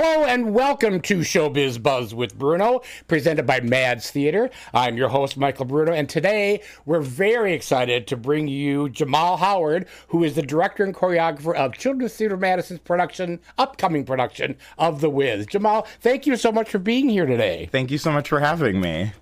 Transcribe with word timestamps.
Hello 0.00 0.24
and 0.24 0.54
welcome 0.54 1.00
to 1.00 1.18
Showbiz 1.22 1.82
Buzz 1.82 2.14
with 2.14 2.38
Bruno, 2.38 2.82
presented 3.08 3.48
by 3.48 3.58
Mads 3.58 4.12
Theater. 4.12 4.48
I'm 4.72 4.96
your 4.96 5.08
host, 5.08 5.36
Michael 5.36 5.64
Bruno, 5.64 5.92
and 5.92 6.08
today 6.08 6.62
we're 6.86 7.00
very 7.00 7.52
excited 7.52 8.06
to 8.06 8.16
bring 8.16 8.46
you 8.46 8.90
Jamal 8.90 9.38
Howard, 9.38 9.88
who 10.06 10.22
is 10.22 10.36
the 10.36 10.42
director 10.42 10.84
and 10.84 10.94
choreographer 10.94 11.52
of 11.52 11.76
Children's 11.76 12.14
Theater 12.14 12.36
Madison's 12.36 12.78
production, 12.78 13.40
upcoming 13.58 14.04
production 14.04 14.56
of 14.78 15.00
The 15.00 15.10
Wiz. 15.10 15.46
Jamal, 15.46 15.84
thank 16.00 16.28
you 16.28 16.36
so 16.36 16.52
much 16.52 16.70
for 16.70 16.78
being 16.78 17.08
here 17.08 17.26
today. 17.26 17.68
Thank 17.72 17.90
you 17.90 17.98
so 17.98 18.12
much 18.12 18.28
for 18.28 18.38
having 18.38 18.80
me. 18.80 19.14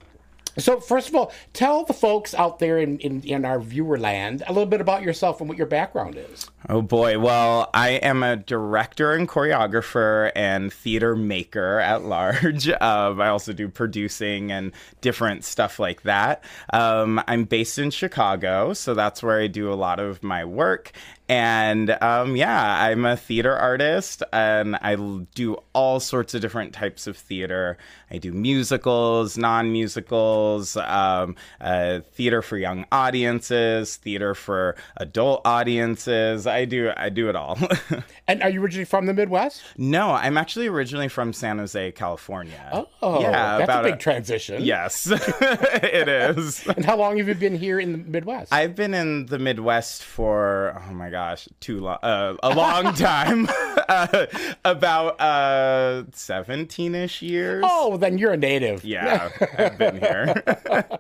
So, 0.59 0.81
first 0.81 1.09
of 1.09 1.15
all, 1.15 1.33
tell 1.53 1.85
the 1.85 1.93
folks 1.93 2.35
out 2.35 2.59
there 2.59 2.79
in, 2.79 2.99
in, 2.99 3.23
in, 3.23 3.45
our 3.45 3.61
viewer 3.61 3.99
land 3.99 4.43
a 4.47 4.53
little 4.53 4.69
bit 4.69 4.81
about 4.81 5.03
yourself 5.03 5.41
and 5.41 5.49
what 5.49 5.59
your 5.59 5.67
background 5.67 6.17
is. 6.17 6.51
Oh 6.69 6.83
boy. 6.83 7.19
Well, 7.19 7.71
I 7.75 7.91
am 7.91 8.23
a 8.23 8.37
director 8.37 9.13
and 9.13 9.29
choreographer 9.29 10.33
and 10.35 10.73
theater 10.73 11.15
maker 11.15 11.79
at 11.81 12.05
large. 12.05 12.71
Um, 12.87 13.21
I 13.21 13.29
also 13.29 13.53
do 13.53 13.69
producing 13.69 14.53
and 14.53 14.71
different 15.01 15.45
stuff 15.45 15.81
like 15.81 16.03
that. 16.03 16.45
Um, 16.73 17.21
I'm 17.27 17.45
based 17.45 17.79
in 17.79 17.91
Chicago, 17.91 18.75
so 18.75 18.95
that's 18.95 19.23
where 19.23 19.41
I 19.41 19.47
do 19.49 19.73
a 19.73 19.75
lot 19.75 19.99
of 19.99 20.23
my 20.23 20.45
work. 20.45 20.93
And 21.29 21.91
um, 22.03 22.37
yeah, 22.37 22.85
I'm 22.85 23.05
a 23.05 23.17
theater 23.17 23.55
artist 23.55 24.23
and 24.33 24.77
I 24.77 24.95
do 25.35 25.57
all 25.73 25.99
sorts 25.99 26.35
of 26.35 26.41
different 26.41 26.73
types 26.73 27.07
of 27.07 27.17
theater. 27.17 27.79
I 28.11 28.19
do 28.19 28.33
musicals, 28.33 29.37
non 29.37 29.73
musicals, 29.73 30.77
um, 30.77 31.35
uh, 31.61 32.01
theater 32.13 32.43
for 32.43 32.57
young 32.57 32.87
audiences, 32.93 33.97
theater 33.97 34.35
for 34.35 34.77
adult 34.99 35.43
audiences. 35.45 36.47
I 36.47 36.65
do 36.65 36.93
I 36.97 37.09
do 37.09 37.29
it 37.29 37.35
all. 37.35 37.59
and 38.29 38.43
are 38.43 38.51
you 38.51 38.63
originally 38.63 38.85
from 38.85 39.07
the 39.07 39.15
Midwest? 39.15 39.63
No, 39.77 40.13
I'm 40.13 40.39
actually 40.39 40.69
originally 40.69 41.09
from 41.09 41.33
San 41.33 41.59
Jose, 41.59 41.91
California. 41.93 42.87
Oh, 43.03 43.21
yeah, 43.21 43.59
that's 43.59 43.71
a 43.73 43.83
big 43.83 43.95
a, 43.95 43.97
transition. 43.97 44.63
Yes, 44.63 45.09
it 45.11 46.09
is. 46.09 46.65
and 46.77 46.85
how 46.85 46.97
long 46.97 47.19
have 47.19 47.27
you 47.27 47.35
been 47.35 47.57
here 47.57 47.81
in 47.81 47.93
the 47.93 47.99
Midwest? 47.99 48.53
I've 48.53 48.77
been 48.77 48.95
in 48.95 49.27
the 49.27 49.41
Midwest 49.41 50.05
for 50.05 50.81
oh 50.89 50.93
my 50.93 51.11
god 51.11 51.16
gosh, 51.17 51.49
too 51.61 51.81
long, 51.81 51.97
uh, 52.03 52.35
a 52.43 52.55
long 52.55 52.93
time, 52.95 53.49
uh, 53.89 54.27
about 54.67 55.19
uh, 55.19 56.05
seventeen-ish 56.13 57.23
years. 57.23 57.65
Oh, 57.67 57.97
then 57.97 58.19
you're 58.19 58.35
a 58.35 58.37
native. 58.37 58.85
Yeah, 58.85 59.31
I've 59.57 59.79
been 59.79 59.99
here. 59.99 60.43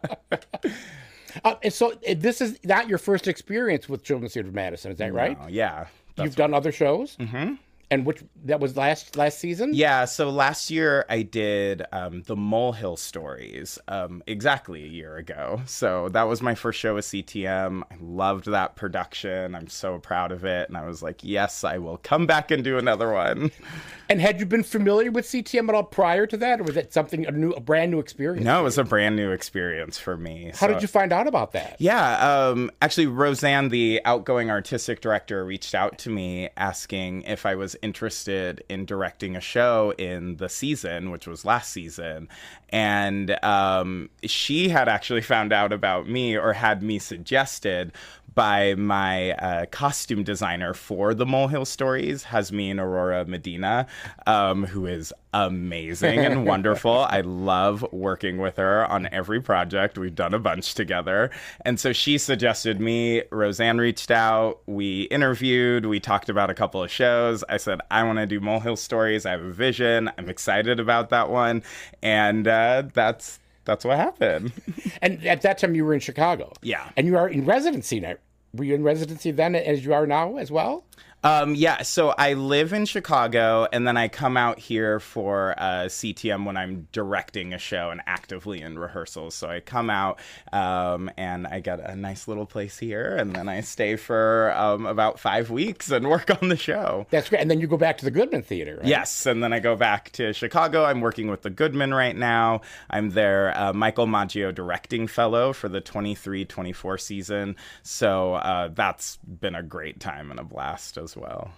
Uh, 1.44 1.54
so 1.68 1.92
uh, 1.92 2.14
this 2.16 2.40
is 2.40 2.58
not 2.64 2.88
your 2.88 2.96
first 2.96 3.28
experience 3.28 3.90
with 3.90 4.02
Children's 4.02 4.32
Theater 4.32 4.48
of 4.48 4.54
Madison, 4.54 4.90
is 4.90 4.96
that 4.96 5.08
no, 5.12 5.14
right? 5.14 5.36
Yeah. 5.50 5.88
You've 6.16 6.34
done 6.34 6.54
other 6.54 6.72
shows. 6.72 7.14
Mm-hmm 7.18 7.56
and 7.90 8.04
which 8.04 8.22
that 8.44 8.60
was 8.60 8.76
last 8.76 9.16
last 9.16 9.38
season? 9.38 9.70
Yeah 9.74 10.04
so 10.04 10.30
last 10.30 10.70
year 10.70 11.04
i 11.08 11.22
did 11.22 11.84
um, 11.92 12.22
the 12.22 12.36
molehill 12.36 12.96
stories 12.96 13.78
um, 13.88 14.22
exactly 14.26 14.84
a 14.84 14.88
year 14.88 15.16
ago. 15.16 15.60
So 15.66 16.08
that 16.10 16.24
was 16.24 16.42
my 16.42 16.54
first 16.54 16.80
show 16.80 16.94
with 16.94 17.04
ctm 17.04 17.82
i 17.90 17.96
loved 18.00 18.46
that 18.46 18.76
production. 18.76 19.54
I'm 19.54 19.68
so 19.68 19.98
proud 19.98 20.32
of 20.32 20.44
it. 20.44 20.68
And 20.68 20.76
i 20.76 20.86
was 20.86 21.02
like 21.02 21.22
yes 21.22 21.64
i 21.64 21.78
will 21.78 21.98
come 21.98 22.26
back 22.26 22.50
and 22.50 22.64
do 22.64 22.78
another 22.78 23.12
one. 23.12 23.50
And 24.08 24.20
had 24.20 24.38
you 24.38 24.46
been 24.46 24.62
familiar 24.62 25.10
with 25.10 25.26
ctm 25.26 25.68
at 25.68 25.74
all 25.74 25.82
prior 25.82 26.26
to 26.26 26.36
that 26.36 26.60
or 26.60 26.64
was 26.64 26.76
it 26.76 26.92
something 26.92 27.26
a 27.26 27.32
new 27.32 27.50
a 27.50 27.60
brand 27.60 27.90
new 27.90 27.98
experience 27.98 28.44
no 28.44 28.60
it 28.60 28.62
was 28.62 28.78
a 28.78 28.84
brand 28.84 29.16
new 29.16 29.32
experience 29.32 29.98
for 29.98 30.16
me 30.16 30.52
how 30.54 30.68
so. 30.68 30.68
did 30.68 30.82
you 30.82 30.88
find 30.88 31.12
out 31.12 31.26
about 31.26 31.52
that? 31.52 31.76
Yeah 31.80 32.46
um, 32.46 32.70
actually 32.80 33.06
roseanne 33.06 33.68
the 33.68 34.00
outgoing 34.04 34.50
artistic 34.50 35.00
director 35.00 35.44
reached 35.44 35.74
out 35.74 35.98
to 35.98 36.10
me 36.10 36.48
asking 36.56 37.22
if 37.22 37.44
i 37.44 37.54
was 37.56 37.75
interested 37.82 38.64
in 38.68 38.84
directing 38.84 39.36
a 39.36 39.40
show 39.40 39.92
in 39.98 40.36
the 40.36 40.48
season, 40.48 41.10
which 41.10 41.26
was 41.26 41.44
last 41.44 41.72
season. 41.72 42.28
And 42.70 43.42
um, 43.44 44.10
she 44.24 44.68
had 44.68 44.88
actually 44.88 45.22
found 45.22 45.52
out 45.52 45.72
about 45.72 46.08
me 46.08 46.36
or 46.36 46.52
had 46.52 46.82
me 46.82 46.98
suggested 46.98 47.92
by 48.36 48.74
my 48.74 49.32
uh, 49.32 49.64
costume 49.66 50.22
designer 50.22 50.74
for 50.74 51.14
the 51.14 51.24
Molehill 51.24 51.64
Stories, 51.64 52.22
Hasmin 52.24 52.78
Aurora 52.78 53.24
Medina, 53.24 53.86
um, 54.26 54.66
who 54.66 54.84
is 54.86 55.12
amazing 55.32 56.18
and 56.18 56.46
wonderful. 56.46 57.06
I 57.08 57.22
love 57.22 57.84
working 57.92 58.36
with 58.36 58.56
her 58.56 58.86
on 58.86 59.08
every 59.10 59.40
project. 59.40 59.96
We've 59.96 60.14
done 60.14 60.34
a 60.34 60.38
bunch 60.38 60.74
together. 60.74 61.30
And 61.64 61.80
so 61.80 61.94
she 61.94 62.18
suggested 62.18 62.78
me. 62.78 63.22
Roseanne 63.30 63.78
reached 63.78 64.10
out. 64.10 64.60
We 64.66 65.02
interviewed. 65.04 65.86
We 65.86 65.98
talked 65.98 66.28
about 66.28 66.50
a 66.50 66.54
couple 66.54 66.82
of 66.82 66.90
shows. 66.90 67.42
I 67.48 67.56
said, 67.56 67.80
I 67.90 68.02
want 68.02 68.18
to 68.18 68.26
do 68.26 68.38
Molehill 68.38 68.76
Stories. 68.76 69.24
I 69.24 69.30
have 69.30 69.42
a 69.42 69.52
vision. 69.52 70.10
I'm 70.18 70.28
excited 70.28 70.78
about 70.78 71.08
that 71.08 71.30
one. 71.30 71.62
And 72.02 72.46
uh, 72.46 72.55
that's 72.92 73.38
that's 73.64 73.84
what 73.84 73.96
happened. 73.98 74.52
and 75.02 75.24
at 75.26 75.42
that 75.42 75.58
time, 75.58 75.74
you 75.74 75.84
were 75.84 75.94
in 75.94 76.00
Chicago. 76.00 76.52
Yeah. 76.62 76.88
And 76.96 77.06
you 77.06 77.16
are 77.16 77.28
in 77.28 77.44
residency 77.44 78.00
now. 78.00 78.14
Were 78.54 78.64
you 78.64 78.74
in 78.74 78.82
residency 78.82 79.32
then 79.32 79.54
as 79.54 79.84
you 79.84 79.92
are 79.92 80.06
now 80.06 80.36
as 80.36 80.50
well? 80.50 80.84
Um, 81.26 81.56
yeah, 81.56 81.82
so 81.82 82.10
I 82.10 82.34
live 82.34 82.72
in 82.72 82.86
Chicago, 82.86 83.66
and 83.72 83.84
then 83.84 83.96
I 83.96 84.06
come 84.06 84.36
out 84.36 84.60
here 84.60 85.00
for 85.00 85.56
uh, 85.58 85.86
CTM 85.86 86.44
when 86.44 86.56
I'm 86.56 86.86
directing 86.92 87.52
a 87.52 87.58
show 87.58 87.90
and 87.90 88.00
actively 88.06 88.62
in 88.62 88.78
rehearsals. 88.78 89.34
So 89.34 89.48
I 89.48 89.58
come 89.58 89.90
out 89.90 90.20
um, 90.52 91.10
and 91.16 91.48
I 91.48 91.58
get 91.58 91.80
a 91.80 91.96
nice 91.96 92.28
little 92.28 92.46
place 92.46 92.78
here, 92.78 93.16
and 93.16 93.34
then 93.34 93.48
I 93.48 93.62
stay 93.62 93.96
for 93.96 94.54
um, 94.56 94.86
about 94.86 95.18
five 95.18 95.50
weeks 95.50 95.90
and 95.90 96.08
work 96.08 96.30
on 96.30 96.48
the 96.48 96.56
show. 96.56 97.08
That's 97.10 97.28
great. 97.28 97.40
And 97.40 97.50
then 97.50 97.60
you 97.60 97.66
go 97.66 97.76
back 97.76 97.98
to 97.98 98.04
the 98.04 98.12
Goodman 98.12 98.42
Theater, 98.42 98.76
right? 98.76 98.86
Yes, 98.86 99.26
and 99.26 99.42
then 99.42 99.52
I 99.52 99.58
go 99.58 99.74
back 99.74 100.12
to 100.12 100.32
Chicago. 100.32 100.84
I'm 100.84 101.00
working 101.00 101.26
with 101.26 101.42
the 101.42 101.50
Goodman 101.50 101.92
right 101.92 102.14
now. 102.14 102.60
I'm 102.88 103.10
their 103.10 103.52
uh, 103.58 103.72
Michael 103.72 104.06
Maggio 104.06 104.52
Directing 104.52 105.08
Fellow 105.08 105.52
for 105.52 105.68
the 105.68 105.80
23 105.80 106.44
24 106.44 106.98
season. 106.98 107.56
So 107.82 108.34
uh, 108.34 108.68
that's 108.68 109.16
been 109.16 109.56
a 109.56 109.62
great 109.64 109.98
time 109.98 110.30
and 110.30 110.38
a 110.38 110.44
blast 110.44 110.96
as 110.96 111.15
well. 111.16 111.50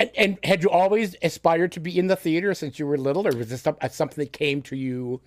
And, 0.00 0.10
and, 0.16 0.38
had 0.44 0.62
you 0.62 0.70
always 0.70 1.16
aspired 1.22 1.72
to 1.72 1.80
be 1.80 1.98
in 1.98 2.06
the 2.06 2.14
theater 2.14 2.54
since 2.54 2.78
you 2.78 2.86
were 2.86 2.96
little, 2.96 3.26
or 3.26 3.36
was 3.36 3.48
this 3.48 3.66
uh, 3.66 3.88
something 3.88 4.22
that 4.24 4.32
came 4.32 4.62
to 4.62 4.76
you 4.76 5.20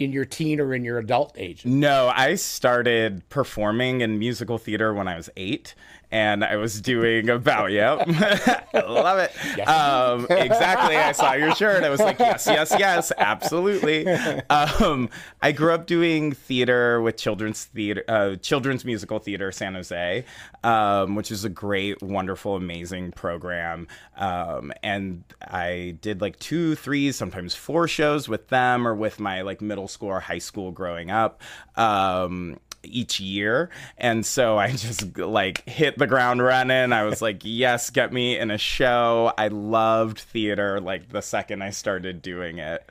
in 0.00 0.10
your 0.10 0.24
teen 0.24 0.58
or 0.58 0.74
in 0.74 0.84
your 0.84 0.98
adult 0.98 1.32
age? 1.36 1.64
No, 1.64 2.10
I 2.12 2.34
started 2.34 3.28
performing 3.28 4.00
in 4.00 4.18
musical 4.18 4.58
theater 4.58 4.92
when 4.92 5.06
I 5.06 5.16
was 5.16 5.30
eight, 5.36 5.76
and 6.10 6.44
I 6.44 6.56
was 6.56 6.80
doing 6.80 7.28
about 7.30 7.70
yep, 7.70 8.06
love 8.74 9.18
it. 9.18 9.32
Yes. 9.56 9.68
Um, 9.68 10.26
exactly. 10.30 10.96
I 10.96 11.12
saw 11.12 11.34
your 11.34 11.54
shirt. 11.54 11.84
I 11.84 11.90
was 11.90 12.00
like, 12.00 12.18
yes, 12.18 12.46
yes, 12.46 12.74
yes, 12.78 13.12
absolutely. 13.16 14.06
Um, 14.50 15.08
I 15.42 15.52
grew 15.52 15.72
up 15.72 15.86
doing 15.86 16.32
theater 16.32 17.00
with 17.00 17.16
children's 17.16 17.64
theater, 17.66 18.04
uh, 18.08 18.36
children's 18.36 18.84
musical 18.84 19.18
theater, 19.18 19.52
San 19.52 19.74
Jose, 19.74 20.24
um, 20.64 21.14
which 21.14 21.30
is 21.30 21.44
a 21.44 21.48
great, 21.48 22.02
wonderful, 22.02 22.56
amazing 22.56 23.12
program. 23.12 23.86
Um, 24.16 24.72
and 24.82 25.24
I 25.40 25.96
did 26.00 26.20
like 26.20 26.38
two, 26.38 26.74
three, 26.74 27.12
sometimes 27.12 27.54
four 27.54 27.86
shows 27.86 28.28
with 28.28 28.48
them 28.48 28.86
or 28.86 28.94
with 28.94 29.20
my 29.20 29.42
like 29.42 29.60
middle 29.60 29.88
school 29.88 30.08
or 30.08 30.20
high 30.20 30.38
school 30.38 30.72
growing 30.72 31.10
up. 31.10 31.42
Um, 31.76 32.58
each 32.82 33.20
year. 33.20 33.70
And 33.98 34.24
so 34.24 34.58
I 34.58 34.70
just 34.76 35.16
like 35.18 35.68
hit 35.68 35.98
the 35.98 36.06
ground 36.06 36.42
running. 36.42 36.92
I 36.92 37.04
was 37.04 37.22
like, 37.22 37.42
yes, 37.42 37.90
get 37.90 38.12
me 38.12 38.38
in 38.38 38.50
a 38.50 38.58
show. 38.58 39.32
I 39.36 39.48
loved 39.48 40.18
theater 40.18 40.80
like 40.80 41.10
the 41.10 41.22
second 41.22 41.62
I 41.62 41.70
started 41.70 42.22
doing 42.22 42.58
it. 42.58 42.88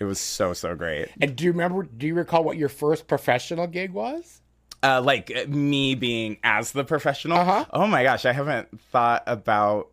It 0.00 0.04
was 0.04 0.20
so, 0.20 0.52
so 0.52 0.74
great. 0.74 1.08
And 1.20 1.34
do 1.34 1.44
you 1.44 1.52
remember, 1.52 1.82
do 1.82 2.06
you 2.06 2.14
recall 2.14 2.44
what 2.44 2.56
your 2.56 2.68
first 2.68 3.08
professional 3.08 3.66
gig 3.66 3.92
was? 3.92 4.40
Uh, 4.80 5.02
like 5.04 5.48
me 5.48 5.96
being 5.96 6.38
as 6.44 6.70
the 6.70 6.84
professional. 6.84 7.38
Uh-huh. 7.38 7.64
Oh 7.72 7.86
my 7.88 8.04
gosh, 8.04 8.24
I 8.24 8.32
haven't 8.32 8.80
thought 8.92 9.24
about 9.26 9.88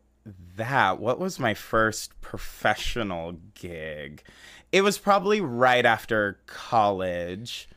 that. 0.57 0.99
What 0.99 1.19
was 1.19 1.39
my 1.39 1.55
first 1.55 2.19
professional 2.21 3.37
gig? 3.55 4.21
It 4.71 4.81
was 4.81 4.99
probably 4.99 5.41
right 5.41 5.85
after 5.85 6.39
college. 6.45 7.67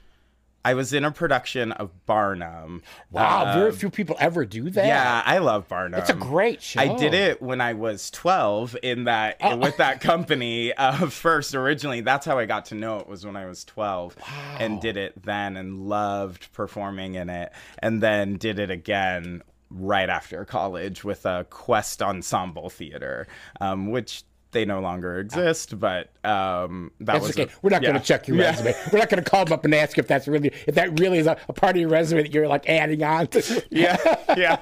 I 0.68 0.74
was 0.74 0.92
in 0.92 1.02
a 1.02 1.10
production 1.10 1.72
of 1.72 2.04
Barnum. 2.04 2.82
Wow, 3.10 3.46
um, 3.46 3.58
very 3.58 3.72
few 3.72 3.88
people 3.88 4.16
ever 4.20 4.44
do 4.44 4.68
that. 4.68 4.84
Yeah, 4.86 5.22
I 5.24 5.38
love 5.38 5.66
Barnum. 5.66 5.98
It's 5.98 6.10
a 6.10 6.14
great 6.14 6.60
show. 6.60 6.78
I 6.78 6.94
did 6.94 7.14
it 7.14 7.40
when 7.40 7.62
I 7.62 7.72
was 7.72 8.10
12 8.10 8.76
in 8.82 9.04
that 9.04 9.38
oh. 9.40 9.56
with 9.56 9.78
that 9.78 10.02
company 10.02 10.74
uh, 10.74 11.08
first 11.08 11.54
originally. 11.54 12.02
That's 12.02 12.26
how 12.26 12.38
I 12.38 12.44
got 12.44 12.66
to 12.66 12.74
know 12.74 12.98
it 12.98 13.08
was 13.08 13.24
when 13.24 13.34
I 13.34 13.46
was 13.46 13.64
12 13.64 14.16
wow. 14.20 14.56
and 14.60 14.78
did 14.78 14.98
it 14.98 15.22
then 15.22 15.56
and 15.56 15.88
loved 15.88 16.52
performing 16.52 17.14
in 17.14 17.30
it 17.30 17.50
and 17.78 18.02
then 18.02 18.36
did 18.36 18.58
it 18.58 18.70
again 18.70 19.42
right 19.70 20.10
after 20.10 20.44
college 20.44 21.02
with 21.02 21.24
a 21.24 21.46
Quest 21.48 22.02
Ensemble 22.02 22.68
Theater, 22.68 23.26
um, 23.62 23.90
which 23.90 24.24
they 24.52 24.64
no 24.64 24.80
longer 24.80 25.18
exist, 25.18 25.78
but 25.78 26.10
um, 26.24 26.90
that 27.00 27.14
that's 27.14 27.26
was 27.26 27.38
okay. 27.38 27.52
A, 27.52 27.56
We're 27.62 27.70
not 27.70 27.82
yeah. 27.82 27.90
going 27.90 28.00
to 28.00 28.06
check 28.06 28.28
your 28.28 28.36
yeah. 28.36 28.50
resume. 28.50 28.74
We're 28.92 28.98
not 28.98 29.10
going 29.10 29.22
to 29.22 29.30
call 29.30 29.44
them 29.44 29.52
up 29.52 29.64
and 29.64 29.74
ask 29.74 29.98
if 29.98 30.06
that's 30.06 30.26
really 30.26 30.52
if 30.66 30.74
that 30.74 30.98
really 30.98 31.18
is 31.18 31.26
a, 31.26 31.36
a 31.48 31.52
part 31.52 31.76
of 31.76 31.80
your 31.80 31.90
resume 31.90 32.22
that 32.22 32.32
you're 32.32 32.48
like 32.48 32.68
adding 32.68 33.02
on 33.02 33.26
to. 33.28 33.64
yeah, 33.70 33.96
yeah. 34.36 34.58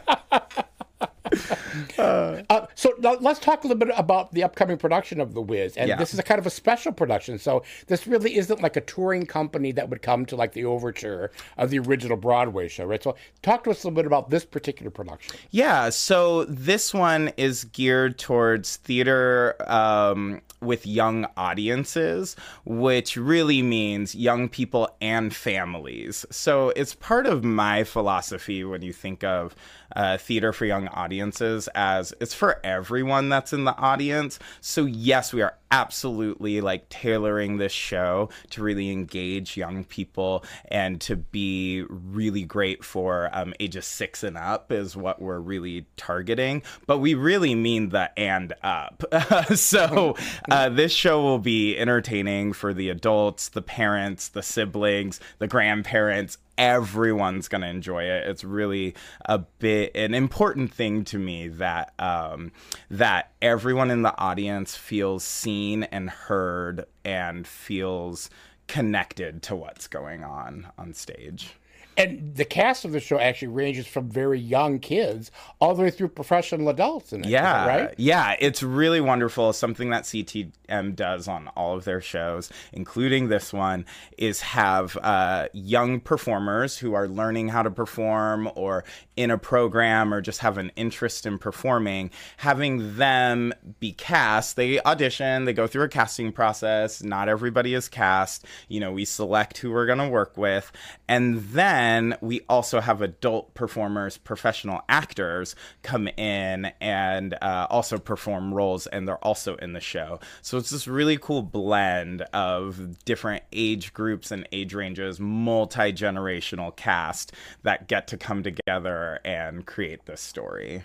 Uh, 1.99 2.67
so 2.75 2.93
now 2.99 3.15
let's 3.21 3.39
talk 3.39 3.65
a 3.65 3.67
little 3.67 3.79
bit 3.79 3.95
about 3.97 4.33
the 4.33 4.43
upcoming 4.43 4.77
production 4.77 5.21
of 5.21 5.35
The 5.35 5.41
Wiz. 5.41 5.77
And 5.77 5.89
Yeah. 5.89 5.97
this 5.97 6.13
is 6.13 6.19
a 6.19 6.23
kind 6.23 6.39
of 6.39 6.47
a 6.47 6.51
special 6.51 6.93
production. 6.93 7.39
So 7.39 7.63
this 7.87 8.07
really 8.07 8.37
isn't 8.37 8.63
like 8.63 8.77
a 8.77 8.81
touring 8.81 9.27
company 9.27 9.73
that 9.73 9.89
would 9.89 10.03
come 10.03 10.27
to 10.27 10.37
like 10.37 10.53
the 10.53 10.65
overture 10.65 11.31
of 11.57 11.71
the 11.71 11.79
original 11.79 12.17
Broadway 12.17 12.69
show, 12.69 12.85
right? 12.85 13.03
So 13.03 13.17
talk 13.43 13.65
to 13.65 13.71
us 13.71 13.83
a 13.83 13.87
little 13.87 13.97
bit 13.97 14.07
about 14.07 14.31
this 14.31 14.45
particular 14.45 14.91
production. 14.91 15.37
Yeah, 15.51 15.91
so 15.91 16.45
this 16.45 16.93
one 16.95 17.33
is 17.37 17.65
geared 17.65 18.19
towards 18.19 18.77
theater 18.77 19.57
um, 19.71 20.41
with 20.67 20.87
young 20.87 21.27
audiences, 21.37 22.37
which 22.65 23.17
really 23.17 23.63
means 23.63 24.15
young 24.15 24.49
people 24.49 24.95
and 25.01 25.35
families. 25.35 26.27
So 26.31 26.71
it's 26.71 26.95
part 26.95 27.27
of 27.27 27.45
my 27.45 27.85
philosophy 27.85 28.65
when 28.65 28.83
you 28.83 28.93
think 28.93 29.25
of 29.25 29.55
uh, 29.95 30.19
theater 30.19 30.53
for 30.53 30.67
young 30.67 30.89
audiences 30.89 31.69
as 31.75 32.13
it's 32.21 32.35
for 32.35 32.61
everyone 32.65 33.29
that's 33.29 33.53
in 33.53 33.65
the 33.65 33.77
audience. 33.77 34.39
So 34.61 34.85
yes, 34.85 35.33
we 35.33 35.43
are 35.43 35.55
absolutely 35.71 36.61
like 36.61 36.89
tailoring 36.89 37.57
this 37.59 37.73
show 37.73 38.29
to 38.51 38.63
really 38.63 38.91
engage 38.91 39.57
young 39.57 39.85
people 39.85 40.45
and 40.67 41.01
to 41.01 41.17
be 41.17 41.85
really 41.89 42.45
great 42.45 42.85
for 42.85 43.31
um, 43.33 43.55
ages 43.61 43.87
six 43.87 44.23
and 44.23 44.37
up 44.37 44.71
is 44.71 44.97
what 44.97 45.21
we're 45.21 45.41
really 45.41 45.87
targeting. 45.97 46.63
But 46.87 46.99
we 46.99 47.15
really 47.15 47.55
mean 47.55 47.91
the 47.91 48.11
and 48.19 48.53
up. 48.63 49.03
so 49.55 50.17
uh, 50.51 50.69
this 50.69 50.93
show 50.93 51.23
will 51.23 51.39
be 51.39 51.77
entertaining 51.77 52.53
for 52.53 52.73
the 52.73 52.89
adults, 52.89 53.49
the 53.49 53.63
parents, 53.63 54.29
the 54.29 54.43
siblings, 54.43 55.21
the 55.39 55.49
grandparents, 55.49 56.39
everyone's 56.59 57.49
going 57.49 57.63
to 57.63 57.69
enjoy 57.69 58.05
it. 58.05 58.29
It's 58.29 58.45
really 58.45 58.95
a 59.25 59.39
bit 59.39 59.93
an 59.95 60.15
important 60.15 60.73
thing 60.73 61.05
to 61.07 61.19
me 61.19 61.49
that 61.49 61.93
um, 61.99 62.53
that 62.91 63.33
everyone 63.43 63.91
in 63.91 64.03
the 64.03 64.19
audience 64.19 64.77
feels 64.77 65.25
seen 65.25 65.85
and 65.85 66.11
heard 66.11 66.87
and 67.05 67.47
feels 67.47 68.31
connected 68.67 69.43
to 69.45 69.57
what's 69.57 69.87
going 69.87 70.25
on 70.25 70.69
on 70.79 70.93
stage. 70.93 71.55
And 71.97 72.35
the 72.37 72.45
cast 72.45 72.85
of 72.85 72.93
the 72.93 73.01
show 73.01 73.19
actually 73.19 73.49
ranges 73.49 73.87
from 73.87 74.11
very 74.11 74.39
young 74.39 74.81
kids 74.81 75.31
all 75.61 75.75
the 75.75 75.83
way 75.83 75.91
through 75.91 76.09
professional 76.09 76.69
adults 76.69 77.13
in 77.13 77.25
it. 77.25 77.29
Yeah, 77.29 77.67
right? 77.67 77.95
yeah, 77.97 78.37
it's 78.39 78.63
really 78.63 79.01
wonderful. 79.01 79.53
Something 79.55 79.91
that 79.91 80.05
CTM 80.05 80.95
does 80.95 81.27
on 81.27 81.49
all 81.57 81.77
of 81.77 81.85
their 81.85 82.03
shows, 82.03 82.51
including 82.73 83.29
this 83.29 83.53
one, 83.53 83.87
is 84.19 84.43
have 84.43 84.97
uh, 84.99 85.49
young 85.55 86.01
performers 86.01 86.77
who 86.77 86.93
are 86.93 87.09
learning 87.09 87.49
how 87.49 87.63
to 87.63 87.71
perform 87.71 88.51
or 88.55 88.85
in 89.17 89.31
a 89.31 89.39
program 89.39 90.13
or 90.13 90.21
just 90.21 90.41
have 90.41 90.59
an 90.59 90.71
interest 90.77 91.25
in 91.25 91.39
performing, 91.39 92.11
having 92.37 92.97
them 92.97 93.55
be 93.81 93.93
cast. 93.93 94.57
They 94.57 94.81
audition, 94.83 95.47
they 95.47 95.55
go 95.55 95.67
through 95.67 95.85
a 95.85 95.89
casting 95.89 96.31
process. 96.31 97.03
Not 97.03 97.31
everybody 97.31 97.73
is 97.73 97.89
cast. 97.89 98.45
You 98.69 98.81
know, 98.81 98.93
we 98.93 99.07
select 99.07 99.57
who 99.59 99.73
we're 99.73 99.87
going 99.87 99.99
to 99.99 100.09
work 100.09 100.37
with, 100.37 100.71
and 101.09 101.39
then 101.39 101.86
we 102.21 102.41
also 102.49 102.81
have 102.81 103.03
adult 103.03 103.55
performers, 103.55 104.17
professional 104.19 104.81
actors 104.89 105.55
come 105.83 106.09
in 106.09 106.73
and 106.81 107.35
uh, 107.43 107.67
also 107.71 107.99
perform 107.99 108.53
roles, 108.53 108.87
and 108.87 109.07
they're 109.07 109.25
also 109.25 109.57
in 109.57 109.73
the 109.73 109.81
show. 109.81 110.21
So 110.43 110.59
it's 110.59 110.71
this 110.71 110.89
really 110.89 111.19
cool 111.19 111.43
blend 111.43 112.23
of 112.33 113.05
different 113.05 113.45
age 113.53 113.93
groups 113.93 114.31
and 114.31 114.49
age 114.53 114.75
ranges, 114.75 115.21
multi 115.21 115.93
generational 115.93 116.75
cast 116.75 117.33
that 117.63 117.89
get 117.89 118.09
to 118.09 118.17
come 118.17 118.43
together 118.43 119.21
and 119.25 119.67
create 119.67 120.07
this 120.07 120.21
story. 120.21 120.83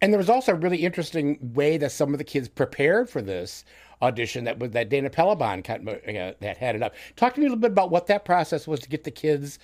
And 0.00 0.12
there 0.12 0.18
was 0.18 0.30
also 0.30 0.52
a 0.52 0.54
really 0.54 0.84
interesting 0.84 1.38
way 1.54 1.76
that 1.78 1.90
some 1.90 2.12
of 2.14 2.18
the 2.18 2.24
kids 2.24 2.48
prepared 2.48 3.10
for 3.10 3.20
this 3.20 3.64
audition 4.00 4.44
that 4.44 4.58
was 4.58 4.70
that 4.72 4.88
Dana 4.88 5.10
Pelabon 5.10 5.64
kind 5.64 5.88
of, 5.88 5.94
uh, 5.96 6.34
that 6.40 6.56
had 6.56 6.76
it 6.76 6.82
up. 6.82 6.94
Talk 7.16 7.34
to 7.34 7.40
me 7.40 7.46
a 7.46 7.48
little 7.48 7.60
bit 7.60 7.72
about 7.72 7.90
what 7.90 8.06
that 8.06 8.24
process 8.24 8.66
was 8.66 8.80
to 8.80 8.88
get 8.88 9.04
the 9.04 9.10
kids 9.10 9.58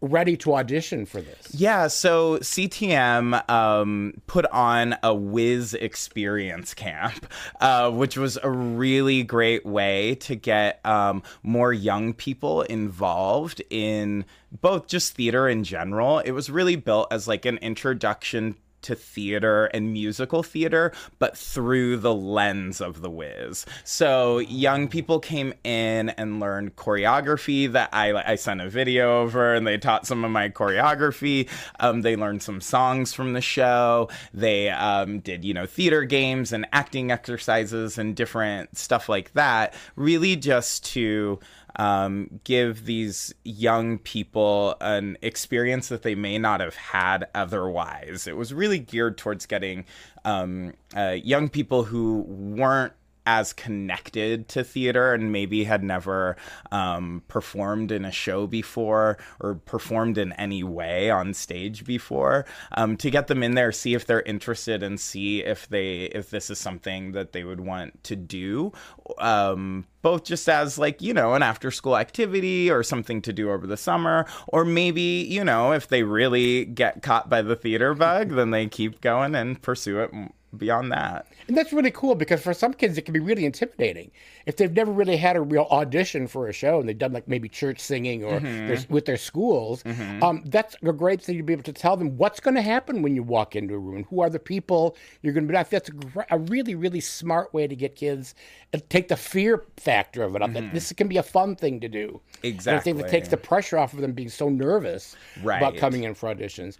ready 0.00 0.36
to 0.38 0.54
audition 0.54 1.06
for 1.06 1.20
this. 1.20 1.54
Yeah, 1.54 1.88
so 1.88 2.38
CTM 2.38 3.48
um, 3.50 4.14
put 4.26 4.46
on 4.46 4.96
a 5.02 5.14
Wiz 5.14 5.74
experience 5.74 6.74
camp, 6.74 7.26
uh, 7.60 7.90
which 7.90 8.16
was 8.16 8.38
a 8.42 8.50
really 8.50 9.22
great 9.22 9.66
way 9.66 10.14
to 10.16 10.34
get 10.34 10.84
um, 10.84 11.22
more 11.42 11.72
young 11.72 12.14
people 12.14 12.62
involved 12.62 13.62
in 13.70 14.24
both 14.60 14.86
just 14.86 15.14
theater 15.14 15.48
in 15.48 15.64
general. 15.64 16.18
It 16.18 16.32
was 16.32 16.50
really 16.50 16.76
built 16.76 17.12
as 17.12 17.28
like 17.28 17.44
an 17.44 17.58
introduction 17.58 18.56
to 18.82 18.94
theater 18.94 19.66
and 19.66 19.92
musical 19.92 20.42
theater, 20.42 20.92
but 21.18 21.36
through 21.36 21.98
the 21.98 22.14
lens 22.14 22.80
of 22.80 23.02
the 23.02 23.10
Wiz. 23.10 23.66
So 23.84 24.38
young 24.38 24.88
people 24.88 25.20
came 25.20 25.54
in 25.64 26.10
and 26.10 26.40
learned 26.40 26.76
choreography 26.76 27.70
that 27.72 27.90
I 27.92 28.32
I 28.32 28.34
sent 28.36 28.60
a 28.60 28.68
video 28.68 29.20
over, 29.22 29.54
and 29.54 29.66
they 29.66 29.78
taught 29.78 30.06
some 30.06 30.24
of 30.24 30.30
my 30.30 30.48
choreography. 30.48 31.48
Um, 31.78 32.02
they 32.02 32.16
learned 32.16 32.42
some 32.42 32.60
songs 32.60 33.12
from 33.12 33.32
the 33.32 33.40
show. 33.40 34.08
They 34.32 34.70
um, 34.70 35.20
did 35.20 35.44
you 35.44 35.54
know 35.54 35.66
theater 35.66 36.04
games 36.04 36.52
and 36.52 36.66
acting 36.72 37.10
exercises 37.10 37.98
and 37.98 38.14
different 38.14 38.76
stuff 38.76 39.08
like 39.08 39.32
that. 39.32 39.74
Really, 39.96 40.36
just 40.36 40.84
to 40.92 41.38
um, 41.76 42.40
give 42.44 42.84
these 42.84 43.34
young 43.44 43.98
people 43.98 44.76
an 44.80 45.16
experience 45.22 45.88
that 45.88 46.02
they 46.02 46.14
may 46.14 46.38
not 46.38 46.60
have 46.60 46.76
had 46.76 47.28
otherwise. 47.34 48.26
It 48.26 48.36
was 48.36 48.52
really 48.52 48.78
geared 48.78 49.18
towards 49.18 49.46
getting 49.46 49.84
um, 50.24 50.74
uh, 50.96 51.16
young 51.22 51.48
people 51.48 51.84
who 51.84 52.24
weren't 52.28 52.92
as 53.26 53.52
connected 53.52 54.48
to 54.48 54.64
theater 54.64 55.12
and 55.12 55.30
maybe 55.32 55.64
had 55.64 55.82
never 55.82 56.36
um, 56.72 57.22
performed 57.28 57.92
in 57.92 58.04
a 58.04 58.10
show 58.10 58.46
before 58.46 59.18
or 59.40 59.54
performed 59.54 60.16
in 60.18 60.32
any 60.34 60.62
way 60.62 61.10
on 61.10 61.34
stage 61.34 61.84
before 61.84 62.46
um, 62.72 62.96
to 62.96 63.10
get 63.10 63.26
them 63.26 63.42
in 63.42 63.54
there 63.54 63.72
see 63.72 63.94
if 63.94 64.06
they're 64.06 64.22
interested 64.22 64.82
and 64.82 64.98
see 65.00 65.40
if 65.40 65.68
they 65.68 66.04
if 66.06 66.30
this 66.30 66.50
is 66.50 66.58
something 66.58 67.12
that 67.12 67.32
they 67.32 67.44
would 67.44 67.60
want 67.60 68.02
to 68.02 68.16
do 68.16 68.72
um, 69.18 69.86
both 70.02 70.24
just 70.24 70.48
as 70.48 70.78
like 70.78 71.02
you 71.02 71.12
know 71.12 71.34
an 71.34 71.42
after 71.42 71.70
school 71.70 71.96
activity 71.96 72.70
or 72.70 72.82
something 72.82 73.20
to 73.20 73.32
do 73.32 73.50
over 73.50 73.66
the 73.66 73.76
summer 73.76 74.26
or 74.48 74.64
maybe 74.64 75.26
you 75.28 75.44
know 75.44 75.72
if 75.72 75.88
they 75.88 76.02
really 76.02 76.64
get 76.64 77.02
caught 77.02 77.28
by 77.28 77.42
the 77.42 77.56
theater 77.56 77.94
bug 77.94 78.30
then 78.30 78.50
they 78.50 78.66
keep 78.66 79.00
going 79.00 79.34
and 79.34 79.60
pursue 79.62 80.00
it 80.00 80.10
beyond 80.56 80.90
that 80.90 81.26
And 81.48 81.56
that's 81.56 81.72
really 81.72 81.90
cool 81.90 82.14
because 82.14 82.42
for 82.42 82.52
some 82.52 82.74
kids 82.74 82.98
it 82.98 83.02
can 83.02 83.12
be 83.12 83.20
really 83.20 83.44
intimidating 83.44 84.10
if 84.46 84.56
they've 84.56 84.72
never 84.72 84.90
really 84.90 85.16
had 85.16 85.36
a 85.36 85.40
real 85.40 85.66
audition 85.70 86.26
for 86.26 86.48
a 86.48 86.52
show 86.52 86.80
and 86.80 86.88
they've 86.88 86.98
done 86.98 87.12
like 87.12 87.28
maybe 87.28 87.48
church 87.48 87.78
singing 87.78 88.24
or 88.24 88.40
mm-hmm. 88.40 88.68
their, 88.68 88.78
with 88.88 89.04
their 89.04 89.16
schools. 89.16 89.82
Mm-hmm. 89.84 90.22
Um, 90.22 90.42
that's 90.46 90.76
a 90.82 90.92
great 90.92 91.22
thing 91.22 91.36
to 91.36 91.42
be 91.42 91.52
able 91.52 91.62
to 91.64 91.72
tell 91.72 91.96
them 91.96 92.16
what's 92.16 92.40
going 92.40 92.54
to 92.56 92.62
happen 92.62 93.02
when 93.02 93.14
you 93.14 93.22
walk 93.22 93.54
into 93.54 93.74
a 93.74 93.78
room. 93.78 94.04
Who 94.10 94.20
are 94.20 94.30
the 94.30 94.38
people 94.38 94.96
you're 95.22 95.32
going 95.32 95.46
to 95.46 95.52
be? 95.52 95.62
That's 95.70 95.88
a, 95.88 95.92
gr- 95.92 96.22
a 96.30 96.38
really 96.38 96.74
really 96.74 97.00
smart 97.00 97.52
way 97.54 97.66
to 97.66 97.76
get 97.76 97.94
kids 97.94 98.34
and 98.72 98.88
take 98.90 99.08
the 99.08 99.16
fear 99.16 99.64
factor 99.76 100.22
of 100.22 100.34
it 100.34 100.42
up. 100.42 100.52
That 100.52 100.64
mm-hmm. 100.64 100.74
this 100.74 100.92
can 100.92 101.08
be 101.08 101.16
a 101.16 101.22
fun 101.22 101.56
thing 101.56 101.80
to 101.80 101.88
do. 101.88 102.20
And 102.42 102.76
I 102.76 102.80
think 102.80 102.98
that 102.98 103.08
takes 103.08 103.28
the 103.28 103.36
pressure 103.36 103.78
off 103.78 103.92
of 103.92 104.00
them 104.00 104.12
being 104.12 104.28
so 104.28 104.48
nervous 104.48 105.16
about 105.42 105.76
coming 105.76 106.04
in 106.04 106.14
for 106.14 106.34
auditions. 106.34 106.78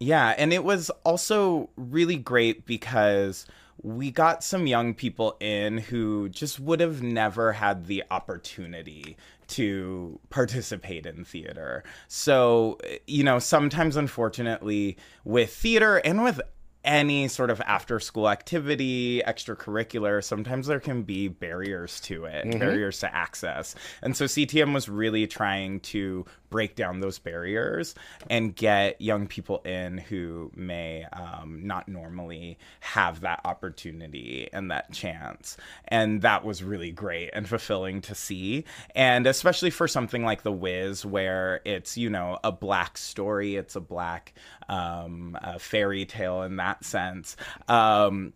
Yeah, 0.00 0.34
and 0.38 0.52
it 0.52 0.64
was 0.64 0.90
also 1.04 1.70
really 1.76 2.16
great 2.16 2.66
because 2.66 3.46
we 3.82 4.10
got 4.10 4.42
some 4.42 4.66
young 4.66 4.94
people 4.94 5.36
in 5.40 5.78
who 5.78 6.28
just 6.28 6.58
would 6.60 6.80
have 6.80 7.02
never 7.02 7.52
had 7.52 7.86
the 7.86 8.04
opportunity 8.10 9.16
to 9.48 10.18
participate 10.30 11.06
in 11.06 11.24
theater. 11.24 11.84
So, 12.08 12.78
you 13.06 13.24
know, 13.24 13.38
sometimes 13.38 13.96
unfortunately 13.96 14.98
with 15.24 15.52
theater 15.52 15.98
and 15.98 16.22
with 16.22 16.40
any 16.84 17.28
sort 17.28 17.50
of 17.50 17.60
after 17.62 18.00
school 18.00 18.28
activity, 18.28 19.22
extracurricular, 19.26 20.22
sometimes 20.22 20.66
there 20.66 20.80
can 20.80 21.02
be 21.02 21.28
barriers 21.28 22.00
to 22.00 22.24
it, 22.24 22.46
mm-hmm. 22.46 22.58
barriers 22.58 23.00
to 23.00 23.14
access. 23.14 23.74
And 24.02 24.16
so 24.16 24.24
CTM 24.24 24.72
was 24.72 24.88
really 24.88 25.26
trying 25.26 25.80
to 25.80 26.24
break 26.50 26.76
down 26.76 27.00
those 27.00 27.18
barriers 27.18 27.94
and 28.30 28.54
get 28.54 29.00
young 29.00 29.26
people 29.26 29.60
in 29.64 29.98
who 29.98 30.50
may 30.54 31.04
um, 31.12 31.60
not 31.66 31.88
normally 31.88 32.58
have 32.80 33.20
that 33.20 33.40
opportunity 33.44 34.48
and 34.52 34.70
that 34.70 34.92
chance. 34.92 35.56
And 35.88 36.22
that 36.22 36.44
was 36.44 36.62
really 36.62 36.90
great 36.90 37.30
and 37.32 37.48
fulfilling 37.48 38.00
to 38.02 38.14
see. 38.14 38.64
And 38.94 39.26
especially 39.26 39.70
for 39.70 39.88
something 39.88 40.24
like 40.24 40.42
The 40.42 40.52
Wiz, 40.52 41.04
where 41.04 41.60
it's, 41.64 41.96
you 41.96 42.10
know, 42.10 42.38
a 42.44 42.52
black 42.52 42.98
story, 42.98 43.56
it's 43.56 43.76
a 43.76 43.80
black 43.80 44.34
um, 44.68 45.36
uh, 45.42 45.58
fairy 45.58 46.04
tale 46.04 46.42
in 46.42 46.56
that 46.56 46.84
sense. 46.84 47.36
Um, 47.68 48.32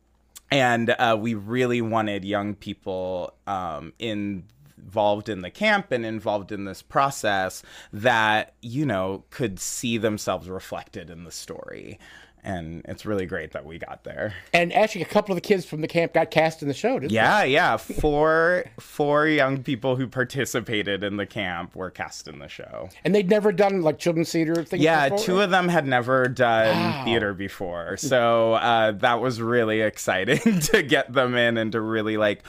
and 0.50 0.90
uh, 0.90 1.16
we 1.19 1.35
really 1.35 1.81
wanted 1.81 2.25
young 2.25 2.54
people 2.54 3.33
um, 3.47 3.95
in 3.99 4.45
involved 4.82 5.28
in 5.28 5.40
the 5.42 5.50
camp 5.50 5.92
and 5.92 6.04
involved 6.04 6.52
in 6.52 6.64
this 6.64 6.82
process 6.82 7.62
that 7.92 8.54
you 8.60 8.84
know 8.84 9.24
could 9.30 9.58
see 9.58 9.98
themselves 9.98 10.48
reflected 10.48 11.10
in 11.10 11.24
the 11.24 11.30
story 11.30 11.98
and 12.44 12.82
it's 12.86 13.06
really 13.06 13.26
great 13.26 13.52
that 13.52 13.64
we 13.64 13.78
got 13.78 14.02
there. 14.04 14.34
And 14.52 14.72
actually, 14.72 15.02
a 15.02 15.06
couple 15.06 15.32
of 15.32 15.36
the 15.36 15.46
kids 15.46 15.64
from 15.64 15.80
the 15.80 15.86
camp 15.86 16.12
got 16.14 16.30
cast 16.30 16.60
in 16.62 16.68
the 16.68 16.74
show, 16.74 16.98
didn't 16.98 17.12
Yeah, 17.12 17.44
yeah. 17.44 17.76
Four 17.76 18.64
four 18.80 19.28
young 19.28 19.62
people 19.62 19.96
who 19.96 20.08
participated 20.08 21.04
in 21.04 21.16
the 21.16 21.26
camp 21.26 21.76
were 21.76 21.90
cast 21.90 22.26
in 22.26 22.40
the 22.40 22.48
show. 22.48 22.88
And 23.04 23.14
they'd 23.14 23.30
never 23.30 23.52
done 23.52 23.82
like 23.82 23.98
children's 23.98 24.32
theater 24.32 24.64
things. 24.64 24.82
Yeah, 24.82 25.08
before? 25.08 25.24
two 25.24 25.40
of 25.40 25.50
them 25.50 25.68
had 25.68 25.86
never 25.86 26.28
done 26.28 26.76
Wow. 26.76 27.04
theater 27.04 27.34
before, 27.34 27.96
so 27.96 28.54
uh, 28.54 28.92
that 28.92 29.20
was 29.20 29.40
really 29.40 29.80
exciting 29.80 30.60
to 30.60 30.82
get 30.82 31.12
them 31.12 31.36
in 31.36 31.56
and 31.56 31.72
to 31.72 31.80
really 31.80 32.16
like 32.16 32.42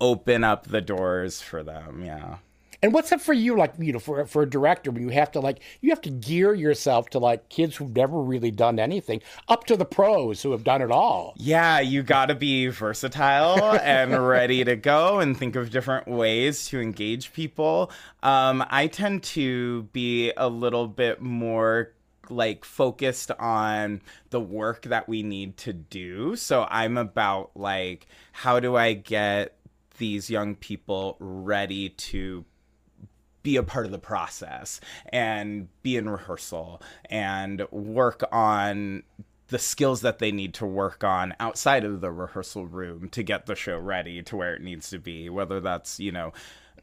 open 0.00 0.44
up 0.44 0.66
the 0.66 0.80
doors 0.80 1.40
for 1.40 1.62
them. 1.62 2.02
Yeah. 2.04 2.36
And 2.80 2.92
what's 2.92 3.10
up 3.10 3.20
for 3.20 3.32
you, 3.32 3.56
like 3.56 3.72
you 3.78 3.92
know, 3.92 3.98
for 3.98 4.24
for 4.26 4.42
a 4.42 4.48
director 4.48 4.92
when 4.92 5.02
you 5.02 5.08
have 5.08 5.32
to 5.32 5.40
like 5.40 5.60
you 5.80 5.90
have 5.90 6.00
to 6.02 6.10
gear 6.10 6.54
yourself 6.54 7.10
to 7.10 7.18
like 7.18 7.48
kids 7.48 7.74
who've 7.74 7.94
never 7.94 8.20
really 8.20 8.52
done 8.52 8.78
anything, 8.78 9.20
up 9.48 9.64
to 9.66 9.76
the 9.76 9.84
pros 9.84 10.42
who 10.42 10.52
have 10.52 10.62
done 10.62 10.80
it 10.80 10.92
all. 10.92 11.34
Yeah, 11.36 11.80
you 11.80 12.04
got 12.04 12.26
to 12.26 12.36
be 12.36 12.68
versatile 12.68 13.76
and 13.82 14.28
ready 14.28 14.62
to 14.62 14.76
go 14.76 15.18
and 15.18 15.36
think 15.36 15.56
of 15.56 15.70
different 15.70 16.06
ways 16.06 16.68
to 16.68 16.80
engage 16.80 17.32
people. 17.32 17.90
Um, 18.22 18.64
I 18.70 18.86
tend 18.86 19.24
to 19.24 19.82
be 19.92 20.32
a 20.36 20.48
little 20.48 20.86
bit 20.86 21.20
more 21.20 21.94
like 22.30 22.64
focused 22.64 23.30
on 23.38 24.02
the 24.30 24.40
work 24.40 24.82
that 24.82 25.08
we 25.08 25.22
need 25.22 25.56
to 25.58 25.72
do. 25.72 26.36
So 26.36 26.66
I'm 26.70 26.96
about 26.96 27.50
like, 27.56 28.06
how 28.32 28.60
do 28.60 28.76
I 28.76 28.92
get 28.92 29.56
these 29.98 30.30
young 30.30 30.54
people 30.54 31.16
ready 31.20 31.90
to 31.90 32.44
be 33.42 33.56
a 33.56 33.62
part 33.62 33.86
of 33.86 33.92
the 33.92 33.98
process 33.98 34.80
and 35.12 35.68
be 35.82 35.96
in 35.96 36.08
rehearsal 36.08 36.82
and 37.08 37.66
work 37.70 38.22
on 38.32 39.02
the 39.48 39.58
skills 39.58 40.02
that 40.02 40.18
they 40.18 40.30
need 40.30 40.52
to 40.54 40.66
work 40.66 41.02
on 41.02 41.34
outside 41.40 41.84
of 41.84 42.00
the 42.00 42.10
rehearsal 42.10 42.66
room 42.66 43.08
to 43.08 43.22
get 43.22 43.46
the 43.46 43.54
show 43.54 43.78
ready 43.78 44.22
to 44.22 44.36
where 44.36 44.54
it 44.54 44.62
needs 44.62 44.90
to 44.90 44.98
be 44.98 45.30
whether 45.30 45.60
that's 45.60 45.98
you 45.98 46.12
know 46.12 46.32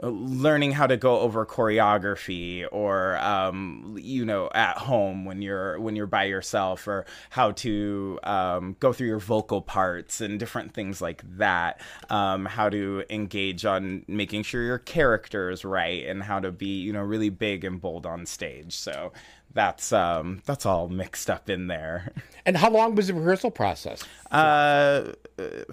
learning 0.02 0.72
how 0.72 0.88
to 0.88 0.98
go 0.98 1.20
over 1.20 1.46
choreography 1.46 2.66
or 2.72 3.18
um, 3.18 3.98
you 4.00 4.26
know 4.26 4.50
at 4.54 4.78
home 4.78 5.26
when 5.26 5.42
you're 5.42 5.80
when 5.80 5.96
you're 5.96 6.08
by 6.08 6.24
yourself 6.26 6.88
or 6.88 7.06
how 7.30 7.52
to 7.52 8.20
um, 8.24 8.76
go 8.80 8.94
through 8.94 9.08
your 9.08 9.20
vocal 9.20 9.62
parts 9.62 10.22
and 10.22 10.40
different 10.40 10.74
things 10.74 11.02
like 11.02 11.24
that. 11.38 11.82
Um, 12.10 12.46
how 12.46 12.70
to 12.70 13.04
engage 13.10 13.66
on 13.66 14.04
making 14.08 14.44
sure 14.44 14.62
your 14.62 14.80
character 14.80 15.50
is 15.50 15.64
right 15.66 16.06
and 16.06 16.24
how 16.24 16.40
to 16.40 16.52
be 16.52 16.80
you 16.82 16.94
know 16.94 17.02
really 17.02 17.30
big 17.30 17.64
and 17.64 17.80
bold 17.80 18.06
on 18.06 18.26
stage. 18.26 18.74
So 18.76 19.12
that's 19.54 19.94
um 19.94 20.42
that's 20.46 20.66
all 20.66 20.90
mixed 20.90 21.30
up 21.30 21.50
in 21.50 21.68
there. 21.68 22.12
And 22.48 22.56
how 22.56 22.70
long 22.70 22.94
was 22.94 23.08
the 23.08 23.16
rehearsal 23.16 23.50
process? 23.50 24.04
uh 24.30 25.14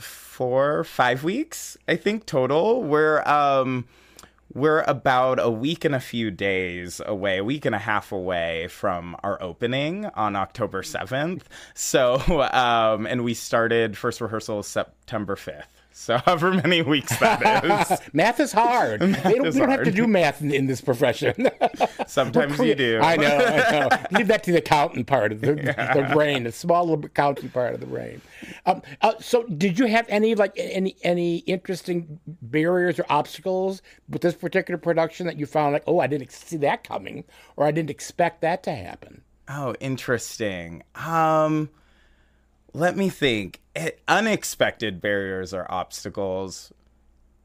four 0.00 0.84
five 0.84 1.22
weeks 1.22 1.76
i 1.86 1.96
think 1.96 2.24
total. 2.24 2.82
We're 2.82 3.20
um 3.28 3.84
we're 4.54 4.82
about 4.82 5.38
a 5.38 5.50
week 5.50 5.84
and 5.84 5.94
a 5.94 6.00
few 6.00 6.30
days 6.30 7.00
away, 7.04 7.38
a 7.38 7.44
week 7.44 7.64
and 7.64 7.74
a 7.74 7.78
half 7.78 8.12
away 8.12 8.68
from 8.68 9.16
our 9.22 9.42
opening 9.42 10.06
on 10.06 10.36
October 10.36 10.82
7th. 10.82 11.42
So, 11.74 12.20
um, 12.52 13.06
and 13.06 13.24
we 13.24 13.34
started 13.34 13.96
first 13.96 14.20
rehearsal 14.20 14.62
September 14.62 15.36
5th. 15.36 15.64
So, 15.92 16.16
however 16.24 16.52
many 16.52 16.82
weeks 16.82 17.16
that 17.18 17.64
is. 17.90 17.98
Math 18.12 18.40
is 18.40 18.52
hard. 18.52 19.00
They 19.22 19.34
don't, 19.34 19.46
is 19.46 19.54
we 19.54 19.60
don't 19.60 19.70
have 19.70 19.84
to 19.84 19.92
do 19.92 20.06
math 20.06 20.40
in, 20.40 20.52
in 20.52 20.66
this 20.66 20.80
profession. 20.80 21.48
Sometimes 22.06 22.58
you 22.58 22.74
do. 22.74 22.98
I 23.00 23.16
know, 23.16 23.36
I 23.36 23.70
know. 23.70 23.88
Leave 24.10 24.26
that 24.28 24.42
to 24.44 24.52
the 24.52 24.58
accountant 24.58 25.06
part 25.06 25.32
of 25.32 25.40
the, 25.40 25.54
the 25.54 26.10
brain, 26.12 26.44
the 26.44 26.52
small 26.52 26.86
little 26.86 27.04
accountant 27.04 27.52
part 27.52 27.74
of 27.74 27.80
the 27.80 27.86
brain. 27.86 28.20
Um, 28.66 28.82
uh, 29.00 29.14
so, 29.20 29.44
did 29.44 29.78
you 29.78 29.86
have 29.86 30.06
any 30.08 30.34
like 30.34 30.52
any 30.56 30.96
any 31.02 31.38
interesting 31.38 32.18
barriers 32.26 32.98
or 32.98 33.06
obstacles 33.08 33.82
with 34.08 34.22
this 34.22 34.34
particular 34.34 34.78
production 34.78 35.26
that 35.26 35.38
you 35.38 35.46
found 35.46 35.72
like, 35.72 35.84
oh, 35.86 36.00
I 36.00 36.06
didn't 36.06 36.32
see 36.32 36.56
that 36.58 36.84
coming, 36.84 37.24
or 37.56 37.66
I 37.66 37.70
didn't 37.70 37.90
expect 37.90 38.40
that 38.40 38.62
to 38.64 38.74
happen? 38.74 39.22
Oh, 39.48 39.74
interesting. 39.80 40.82
Um, 40.94 41.70
let 42.72 42.96
me 42.96 43.08
think. 43.08 43.60
Eh, 43.74 43.90
Unexpected 44.08 45.00
barriers 45.00 45.54
or 45.54 45.70
obstacles. 45.70 46.72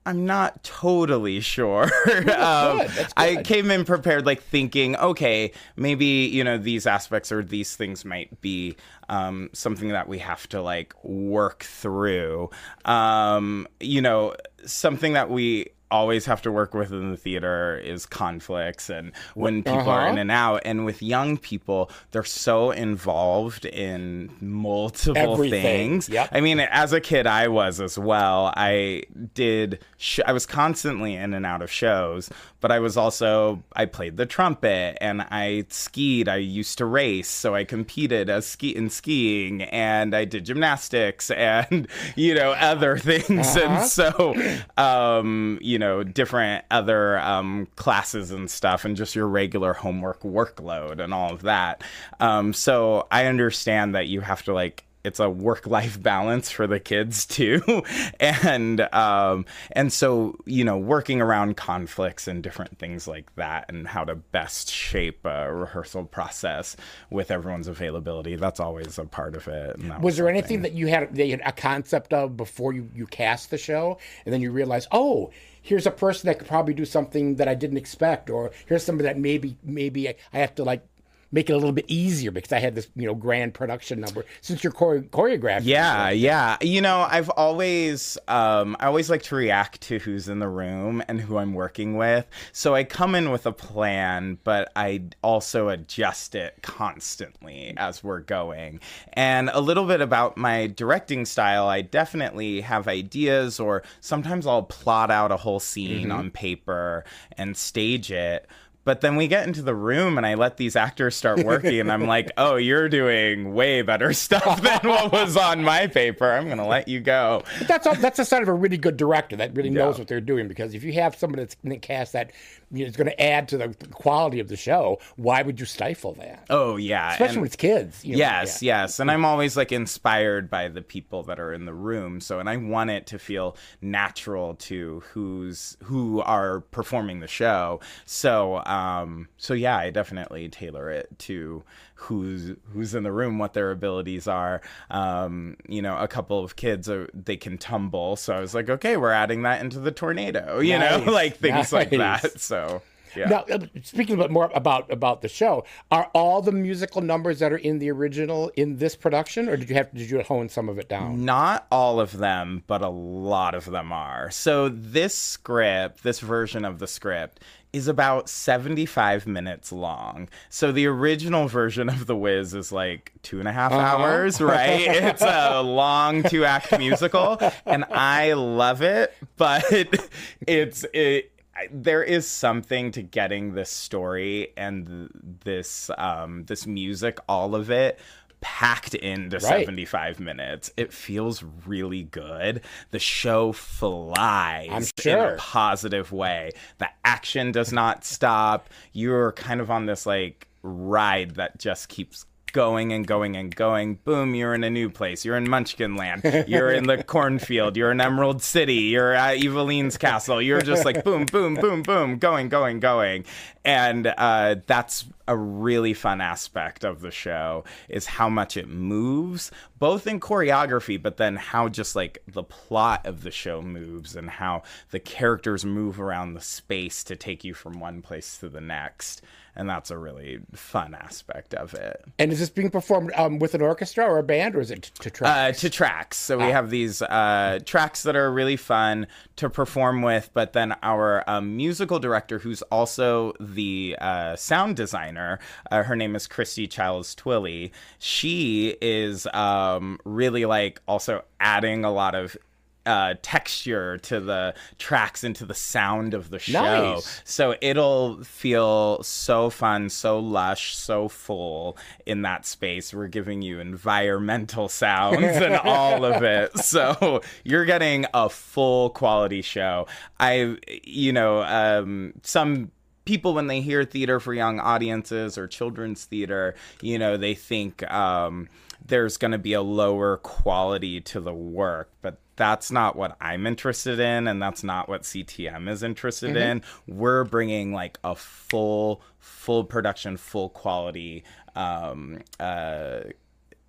I'm 0.08 0.26
not 0.26 0.64
totally 0.64 1.42
sure. 1.42 1.84
um, 2.08 2.78
That's 2.78 3.14
I 3.18 3.44
came 3.44 3.70
in 3.70 3.84
prepared, 3.84 4.26
like 4.26 4.42
thinking, 4.42 4.96
okay, 4.96 5.52
maybe 5.76 6.06
you 6.06 6.46
know 6.46 6.58
these 6.58 6.88
aspects 6.88 7.30
or 7.30 7.44
these 7.44 7.76
things 7.76 8.06
might 8.06 8.40
be 8.40 8.78
um, 9.10 9.50
something 9.52 9.90
that 9.90 10.08
we 10.08 10.20
have 10.20 10.48
to 10.50 10.62
like 10.62 10.94
work 11.04 11.64
through. 11.64 12.50
Um, 12.86 13.68
you 13.82 14.02
know, 14.02 14.34
something 14.66 15.12
that 15.14 15.30
we 15.30 15.68
always 15.90 16.26
have 16.26 16.42
to 16.42 16.52
work 16.52 16.74
with 16.74 16.92
in 16.92 17.12
the 17.12 17.18
theater 17.18 17.78
is 17.78 18.06
conflicts 18.06 18.90
and 18.90 19.12
when 19.36 19.64
people 19.64 19.90
are 19.90 20.02
Uh-huh. 20.02 20.12
in 20.12 20.18
and 20.18 20.32
out 20.32 20.62
and 20.66 20.86
with 20.86 21.02
young 21.02 21.38
people 21.38 21.90
they're 22.12 22.24
so 22.24 22.72
involved 22.72 23.66
in 23.66 24.30
multiple 24.42 25.34
Everything. 25.34 25.62
things 25.62 26.10
Yep. 26.10 26.30
I 26.32 26.42
mean, 26.42 26.60
as 26.60 26.94
a 26.94 27.00
kid, 27.02 27.26
I 27.28 27.48
was 27.48 27.80
as 27.80 27.98
well. 27.98 28.52
I 28.56 29.04
did. 29.34 29.80
Sh- 29.98 30.20
I 30.26 30.34
was 30.34 30.46
constantly 30.46 31.16
in 31.16 31.34
and 31.34 31.46
out 31.46 31.62
of 31.62 31.72
shows, 31.72 32.30
but 32.62 32.72
I 32.72 32.80
was 32.80 32.98
also. 32.98 33.64
I 33.76 33.86
played 33.86 34.18
the 34.18 34.26
trumpet 34.26 34.98
and 35.02 35.22
I 35.22 35.66
skied. 35.70 36.28
I 36.28 36.38
used 36.38 36.78
to 36.80 36.86
race, 36.86 37.28
so 37.30 37.56
I 37.56 37.64
competed 37.64 38.30
as 38.30 38.46
ski 38.46 38.76
in 38.76 38.90
skiing, 38.90 39.64
and 39.64 40.16
I 40.16 40.26
did 40.26 40.46
gymnastics 40.46 41.30
and 41.32 41.88
you 42.16 42.34
know 42.36 42.52
other 42.54 42.98
things. 42.98 43.56
And 43.56 43.86
so, 43.86 44.34
um, 44.78 45.60
you 45.62 45.77
know, 45.80 46.04
different 46.04 46.66
other 46.72 47.20
um, 47.20 47.68
classes 47.76 48.32
and 48.32 48.50
stuff, 48.50 48.86
and 48.86 48.96
just 48.96 49.16
your 49.16 49.28
regular 49.28 49.74
homework 49.74 50.22
workload 50.22 51.00
and 51.00 51.14
all 51.14 51.32
of 51.34 51.44
that. 51.44 51.84
Um, 52.20 52.54
so 52.54 53.08
I 53.12 53.26
understand 53.26 53.96
that 53.96 54.08
you 54.08 54.22
have 54.22 54.44
to 54.44 54.54
like 54.54 54.84
it's 55.04 55.20
a 55.22 55.30
work 55.30 55.66
life 55.66 56.02
balance 56.04 56.52
for 56.52 56.68
the 56.68 56.80
kids 56.82 57.26
too. 57.26 57.62
And 58.20 58.82
um 58.94 59.46
and 59.72 59.94
so 59.94 60.36
you 60.46 60.64
know 60.66 60.78
working 60.78 61.22
around 61.22 61.56
conflicts 61.56 62.28
and 62.28 62.42
different 62.44 62.78
things 62.80 63.08
like 63.08 63.34
that 63.36 63.66
and 63.70 63.88
how 63.88 64.04
to 64.04 64.16
best 64.16 64.70
shape 64.72 65.24
a 65.26 65.54
rehearsal 65.54 66.06
process 66.06 66.76
with 67.12 67.30
everyone's 67.32 67.68
availability 67.68 68.36
that's 68.36 68.60
always 68.60 68.98
a 68.98 69.06
part 69.06 69.36
of 69.36 69.48
it 69.48 69.78
and 69.78 69.92
that 69.92 70.02
Was 70.02 70.18
there 70.18 70.26
something- 70.26 70.38
anything 70.38 70.62
that 70.64 70.74
you 70.74 70.88
had, 70.88 71.14
they 71.16 71.30
had 71.30 71.42
a 71.46 71.52
concept 71.52 72.12
of 72.12 72.36
before 72.36 72.74
you, 72.74 72.90
you 72.94 73.06
cast 73.06 73.50
the 73.52 73.58
show, 73.58 74.00
and 74.26 74.34
then 74.34 74.42
you 74.42 74.52
realize, 74.52 74.88
oh, 74.92 75.32
here's 75.68 75.86
a 75.86 75.92
person 75.92 76.28
that 76.28 76.40
could 76.40 76.48
probably 76.48 76.74
do 76.74 76.86
something 76.86 77.36
that 77.36 77.50
I 77.50 77.54
didn't 77.54 77.78
expect, 77.78 78.30
or 78.30 78.52
here's 78.68 78.84
somebody 78.84 79.08
that 79.10 79.20
maybe 79.20 79.58
maybe 79.64 80.08
I, 80.08 80.16
I 80.32 80.40
have 80.40 80.56
to 80.56 80.64
like 80.64 80.88
make 81.32 81.50
it 81.50 81.54
a 81.54 81.58
little 81.58 81.72
bit 81.72 81.86
easier 81.88 82.32
because 82.32 82.52
I 82.52 82.60
had 82.60 82.76
this 82.76 82.88
you 82.96 83.06
know 83.06 83.16
grand 83.16 83.54
production 83.54 84.00
number 84.00 84.26
since 84.42 84.64
you're 84.64 84.74
chore- 84.74 85.02
choreographed. 85.02 85.62
Yeah, 85.64 86.10
yeah. 86.10 86.58
You 86.62 86.82
know, 86.82 87.06
I've 87.10 87.30
always 87.30 88.18
um 88.28 88.78
I 88.80 88.88
always 88.88 89.10
like 89.10 89.24
to 89.24 89.36
react 89.36 89.82
to 89.82 90.00
who's 90.00 90.30
in 90.30 90.40
the 90.40 90.48
room 90.48 91.04
and 91.08 91.20
who 91.20 91.38
I'm 91.38 91.54
working 91.54 91.98
with. 91.98 92.26
So 92.52 92.76
I 92.76 92.84
come 92.84 93.16
in 93.16 93.32
with 93.32 93.46
a 93.46 93.52
plan, 93.52 94.38
but 94.44 94.72
I 94.76 95.04
also 95.22 95.70
adjust 95.70 96.36
it 96.36 96.60
constantly 96.62 97.74
as 97.78 98.04
we're 98.04 98.20
going. 98.20 98.80
And 99.14 99.50
a 99.54 99.60
little 99.60 99.86
bit 99.86 100.02
about 100.02 100.38
my 100.38 100.68
directing 100.68 101.26
style, 101.26 101.68
I 101.68 101.82
definitely 101.82 102.62
have 102.62 102.88
ideas 102.88 103.60
or 103.60 103.84
sometimes 104.00 104.48
I'll 104.48 104.64
plot 104.64 105.12
out 105.12 105.32
a 105.32 105.38
whole 105.38 105.60
scene 105.60 106.12
on 106.12 106.32
paper 106.32 107.04
and 107.38 107.56
stage 107.56 108.12
it. 108.12 108.48
But 108.88 109.02
then 109.02 109.18
we 109.18 109.28
get 109.28 109.46
into 109.46 109.62
the 109.62 109.76
room 109.76 110.18
and 110.18 110.26
I 110.26 110.36
let 110.36 110.56
these 110.56 110.78
actors 110.78 111.14
start 111.14 111.44
working, 111.44 111.78
and 111.82 111.92
I'm 111.92 112.08
like, 112.16 112.32
oh, 112.38 112.56
you're 112.56 112.88
doing 112.88 113.54
way 113.54 113.82
better 113.82 114.14
stuff 114.14 114.62
than 114.62 114.80
what 114.84 115.12
was 115.12 115.36
on 115.36 115.62
my 115.62 115.88
paper. 115.88 116.32
I'm 116.32 116.46
going 116.46 116.58
to 116.58 116.66
let 116.66 116.88
you 116.88 117.02
go. 117.02 117.44
But 117.60 117.68
that's 117.68 117.86
all, 117.86 117.96
that's 117.96 118.18
a 118.18 118.24
sign 118.24 118.44
of 118.44 118.48
a 118.48 118.54
really 118.54 118.78
good 118.78 118.96
director 118.96 119.36
that 119.36 119.54
really 119.58 119.70
knows 119.70 119.96
Yeah. 119.96 120.00
what 120.04 120.08
they're 120.08 120.22
doing. 120.22 120.48
Because 120.48 120.74
if 120.74 120.86
you 120.86 120.94
have 120.94 121.18
somebody 121.18 121.44
that's 121.44 121.58
in 121.66 121.70
the 121.72 121.78
cast 121.78 122.14
that 122.14 122.32
you 122.72 122.84
know, 122.84 122.90
is 122.90 122.96
going 122.98 123.10
to 123.10 123.22
add 123.22 123.48
to 123.50 123.58
the 123.58 123.70
quality 123.92 124.40
of 124.40 124.48
the 124.50 124.58
show, 124.58 125.00
why 125.16 125.42
would 125.42 125.60
you 125.60 125.66
stifle 125.66 126.14
that? 126.16 126.46
Oh, 126.50 126.76
yeah. 126.76 127.12
Especially 127.14 127.28
and- 127.28 127.38
when 127.42 127.46
it's 127.48 127.56
kids. 127.56 128.04
you 128.04 128.14
know, 128.14 128.18
Yes, 128.20 128.62
yeah. 128.62 128.82
yes. 128.82 129.00
And 129.00 129.10
I'm 129.10 129.24
always 129.24 129.56
like 129.56 129.72
inspired 129.72 130.50
by 130.50 130.68
the 130.68 130.82
people 130.82 131.24
that 131.24 131.40
are 131.40 131.54
in 131.54 131.66
the 131.66 131.74
room. 131.74 132.20
So 132.20 132.40
and 132.40 132.50
I 132.50 132.58
want 132.58 132.90
it 132.90 133.06
to 133.08 133.20
feel 133.20 133.56
natural 133.82 134.56
to 134.56 135.02
who's 135.14 135.78
who 135.84 136.22
are 136.22 136.62
performing 136.62 137.20
the 137.22 137.28
show. 137.28 137.80
So 138.06 138.58
um 138.66 139.30
so 139.38 139.54
yeah, 139.54 139.78
I 139.78 139.90
definitely 139.90 140.50
tailor 140.50 140.90
it 140.92 141.08
to 141.20 141.64
who's 141.98 142.56
who's 142.74 142.96
in 142.96 143.04
the 143.04 143.12
room, 143.12 143.40
what 143.40 143.54
their 143.54 143.72
abilities 143.72 144.28
are. 144.28 144.62
Um, 144.90 145.58
you 145.68 145.82
know, 145.82 145.98
a 145.98 146.08
couple 146.08 146.44
of 146.44 146.56
kids 146.56 146.90
are 146.90 147.10
they 147.14 147.38
can 147.38 147.58
tumble. 147.58 148.16
So 148.16 148.34
I 148.34 148.40
was 148.40 148.54
like, 148.54 148.70
okay, 148.70 148.98
we're 148.98 149.12
adding 149.12 149.42
that 149.44 149.62
into 149.62 149.80
the 149.80 149.92
tornado, 149.92 150.60
you 150.62 150.78
know, 150.78 151.04
like 151.06 151.38
things 151.38 151.74
like 151.74 151.90
that. 151.92 152.40
So 152.48 152.82
Yeah. 153.16 153.30
Now, 153.30 153.46
uh, 153.52 153.60
speaking 153.84 154.16
a 154.16 154.18
bit 154.18 154.32
more 154.32 154.52
about 154.54 154.92
about 154.92 155.22
the 155.22 155.28
show, 155.28 155.66
are 155.92 156.10
all 156.14 156.42
the 156.42 156.52
musical 156.52 157.02
numbers 157.02 157.40
that 157.40 157.52
are 157.52 157.58
in 157.58 157.80
the 157.80 157.90
original 157.90 158.52
in 158.56 158.78
this 158.78 158.96
production, 158.96 159.50
or 159.50 159.58
did 159.58 159.70
you 159.70 159.76
have 159.76 159.94
did 159.94 160.10
you 160.10 160.22
hone 160.22 160.50
some 160.50 160.70
of 160.70 160.78
it 160.78 160.88
down? 160.88 161.26
Not 161.26 161.66
all 161.72 162.00
of 162.00 162.18
them, 162.18 162.64
but 162.68 162.82
a 162.82 162.90
lot 162.90 163.56
of 163.56 163.66
them 163.66 163.92
are. 163.92 164.30
So 164.30 164.70
this 164.70 165.16
script, 165.16 166.04
this 166.04 166.20
version 166.20 166.64
of 166.64 166.80
the 166.80 166.88
script, 166.88 167.40
is 167.74 167.88
about 167.88 168.30
75 168.30 169.28
minutes 169.28 169.72
long. 169.72 170.30
So 170.50 170.72
the 170.72 170.88
original 170.88 171.48
version 171.48 171.90
of 171.90 172.06
The 172.06 172.16
Wiz 172.16 172.54
is 172.54 172.72
like 172.72 173.12
two 173.24 173.40
and 173.40 173.48
a 173.48 173.52
half 173.52 173.72
hours, 173.72 174.42
right? 174.42 174.82
it's 174.88 175.22
a 175.22 175.62
long 175.62 176.24
two 176.24 176.46
act 176.46 176.78
musical, 176.78 177.40
and 177.66 177.86
I 177.86 178.34
love 178.34 178.82
it, 178.82 179.14
but 179.36 179.64
it's 180.48 180.86
it. 180.94 181.32
There 181.72 182.04
is 182.04 182.28
something 182.28 182.92
to 182.92 183.02
getting 183.02 183.56
this 183.56 183.72
story 183.72 184.54
and 184.56 185.10
this 185.44 185.90
um, 185.98 186.46
this 186.46 186.68
music, 186.68 187.20
all 187.28 187.56
of 187.56 187.72
it, 187.72 188.00
packed 188.42 188.94
into 188.96 189.38
Right. 189.38 189.66
75 189.66 190.20
minutes. 190.20 190.72
It 190.78 190.94
feels 190.94 191.44
really 191.66 192.04
good. 192.04 192.62
The 192.92 193.00
show 193.00 193.52
flies 193.52 194.70
I'm 194.72 195.12
in 195.12 195.20
a 195.20 195.36
positive 195.38 196.12
way. 196.12 196.52
The 196.78 196.90
action 197.04 197.52
does 197.52 197.72
not 197.74 198.06
stop. 198.06 198.70
You're 198.94 199.32
kind 199.34 199.62
of 199.62 199.70
on 199.72 199.86
this 199.86 200.06
like 200.06 200.48
ride 200.64 201.36
that 201.36 201.60
just 201.60 201.90
keeps 201.90 202.26
going 202.54 202.92
and 202.94 203.06
going 203.06 203.36
and 203.36 203.56
going. 203.56 203.96
Boom, 204.04 204.34
you're 204.34 204.56
in 204.56 204.64
a 204.64 204.70
new 204.70 204.90
place. 204.90 205.24
You're 205.26 205.38
in 205.38 205.50
Munchkin 205.50 205.96
Land. 205.96 206.24
You're 206.48 206.72
in 206.72 206.86
the 206.88 207.04
cornfield. 207.04 207.78
You're 207.78 207.92
in 207.92 208.02
Emerald 208.02 208.42
City. 208.42 208.74
You're 208.74 209.14
at 209.14 209.38
Evillene's 209.38 209.98
castle. 209.98 210.42
You're 210.42 210.62
just 210.62 210.86
like 210.86 211.04
boom, 211.04 211.26
boom, 211.26 211.56
boom, 211.56 211.84
boom, 211.84 212.18
going, 212.18 212.50
going, 212.50 212.80
going. 212.80 213.26
And 213.68 214.14
uh, 214.18 214.56
that's 214.66 215.04
a 215.28 215.36
really 215.36 215.94
fun 215.94 216.22
aspect 216.22 216.86
of 216.86 217.02
the 217.02 217.12
show 217.12 217.66
is 217.90 218.06
how 218.06 218.30
much 218.30 218.56
it 218.56 218.70
moves, 218.70 219.52
both 219.78 220.08
in 220.08 220.22
choreography, 220.22 221.02
but 221.02 221.18
then 221.18 221.36
how 221.36 221.68
just 221.68 221.94
like 221.94 222.24
the 222.26 222.44
plot 222.44 223.06
of 223.06 223.24
the 223.24 223.32
show 223.32 223.62
moves 223.62 224.16
and 224.16 224.30
how 224.30 224.64
the 224.92 225.02
characters 225.02 225.66
move 225.66 226.00
around 226.00 226.34
the 226.34 226.42
space 226.42 227.04
to 227.04 227.18
take 227.18 227.44
you 227.44 227.54
from 227.54 227.82
one 227.82 228.02
place 228.02 228.38
to 228.38 228.48
the 228.48 228.62
next. 228.62 229.22
And 229.54 229.68
that's 229.68 229.90
a 229.90 229.98
really 229.98 230.40
fun 230.54 230.94
aspect 230.94 231.56
of 231.56 231.74
it. 231.74 232.06
And 232.20 232.32
is 232.32 232.38
this 232.38 232.52
being 232.52 232.70
performed 232.70 233.12
um, 233.16 233.40
with 233.40 233.56
an 233.56 233.62
orchestra 233.62 234.06
or 234.06 234.20
a 234.20 234.24
band, 234.24 234.56
or 234.56 234.62
is 234.62 234.70
it 234.70 234.84
to 235.00 235.10
track? 235.10 235.36
Uh, 235.36 235.52
to 235.52 235.70
tracks. 235.72 236.18
So 236.18 236.38
we 236.38 236.52
have 236.52 236.70
these 236.70 237.02
uh, 237.02 237.58
tracks 237.66 238.04
that 238.04 238.16
are 238.16 238.32
really 238.32 238.56
fun 238.56 239.08
to 239.38 239.50
perform 239.50 240.04
with, 240.04 240.30
but 240.36 240.54
then 240.54 240.76
our 240.84 241.28
um, 241.28 241.58
musical 241.58 241.98
director, 241.98 242.38
who's 242.38 242.62
also 242.64 243.34
the 243.40 243.57
uh, 244.00 244.36
sound 244.36 244.76
designer, 244.76 245.40
uh, 245.72 245.84
her 245.84 245.96
name 245.96 246.16
is 246.16 246.28
Christy 246.28 246.68
Childs 246.68 247.16
Twilly. 247.16 247.72
She 248.00 248.76
is 248.82 249.28
um, 249.34 250.00
really 250.06 250.46
like 250.46 250.82
also 250.88 251.24
adding 251.40 251.84
a 251.84 251.92
lot 251.92 252.16
of. 252.16 252.38
Uh, 252.86 253.16
texture 253.22 253.98
to 253.98 254.22
the 254.22 254.56
tracks 254.78 255.26
and 255.26 255.36
to 255.36 255.46
the 255.46 255.54
sound 255.54 256.14
of 256.14 256.30
the 256.30 256.40
show. 256.40 256.94
Nice. 256.94 257.22
So 257.26 257.54
it'll 257.60 258.24
feel 258.24 259.04
so 259.04 259.50
fun, 259.50 259.90
so 259.90 260.20
lush, 260.20 260.74
so 260.74 261.10
full 261.10 261.78
in 262.06 262.22
that 262.22 262.46
space. 262.46 262.94
We're 262.94 263.10
giving 263.10 263.42
you 263.42 263.60
environmental 263.60 264.70
sounds 264.70 265.22
and 265.22 265.56
all 265.56 266.06
of 266.06 266.24
it. 266.24 266.58
So 266.60 267.24
you're 267.44 267.66
getting 267.66 268.06
a 268.14 268.30
full 268.30 268.92
quality 268.92 269.42
show. 269.42 269.88
I, 270.18 270.56
you 270.86 271.12
know, 271.12 271.44
um, 271.44 272.14
some 272.24 272.72
people 273.08 273.34
when 273.34 273.48
they 273.48 273.62
hear 273.62 273.86
theater 273.86 274.20
for 274.20 274.34
young 274.34 274.60
audiences 274.60 275.38
or 275.38 275.48
children's 275.48 276.06
theater, 276.06 276.54
you 276.82 277.00
know, 277.00 277.18
they 277.18 277.34
think 277.34 277.90
um, 277.92 278.50
there's 278.86 279.18
going 279.18 279.32
to 279.32 279.38
be 279.38 279.54
a 279.54 279.62
lower 279.62 280.18
quality 280.18 281.02
to 281.02 281.20
the 281.20 281.34
work, 281.34 281.90
but 282.02 282.20
that's 282.36 282.70
not 282.70 282.96
what 282.96 283.18
I'm 283.20 283.48
interested 283.48 284.00
in, 284.00 284.28
and 284.28 284.42
that's 284.42 284.64
not 284.64 284.88
what 284.88 285.02
CTM 285.04 285.68
is 285.70 285.82
interested 285.82 286.36
in. 286.38 286.62
We're 286.88 287.24
bringing 287.24 287.74
like 287.74 287.98
a 288.04 288.14
full, 288.16 289.02
full 289.18 289.64
production, 289.64 290.18
full 290.18 290.50
quality 290.50 291.24
um, 291.56 292.20
uh, 292.40 293.00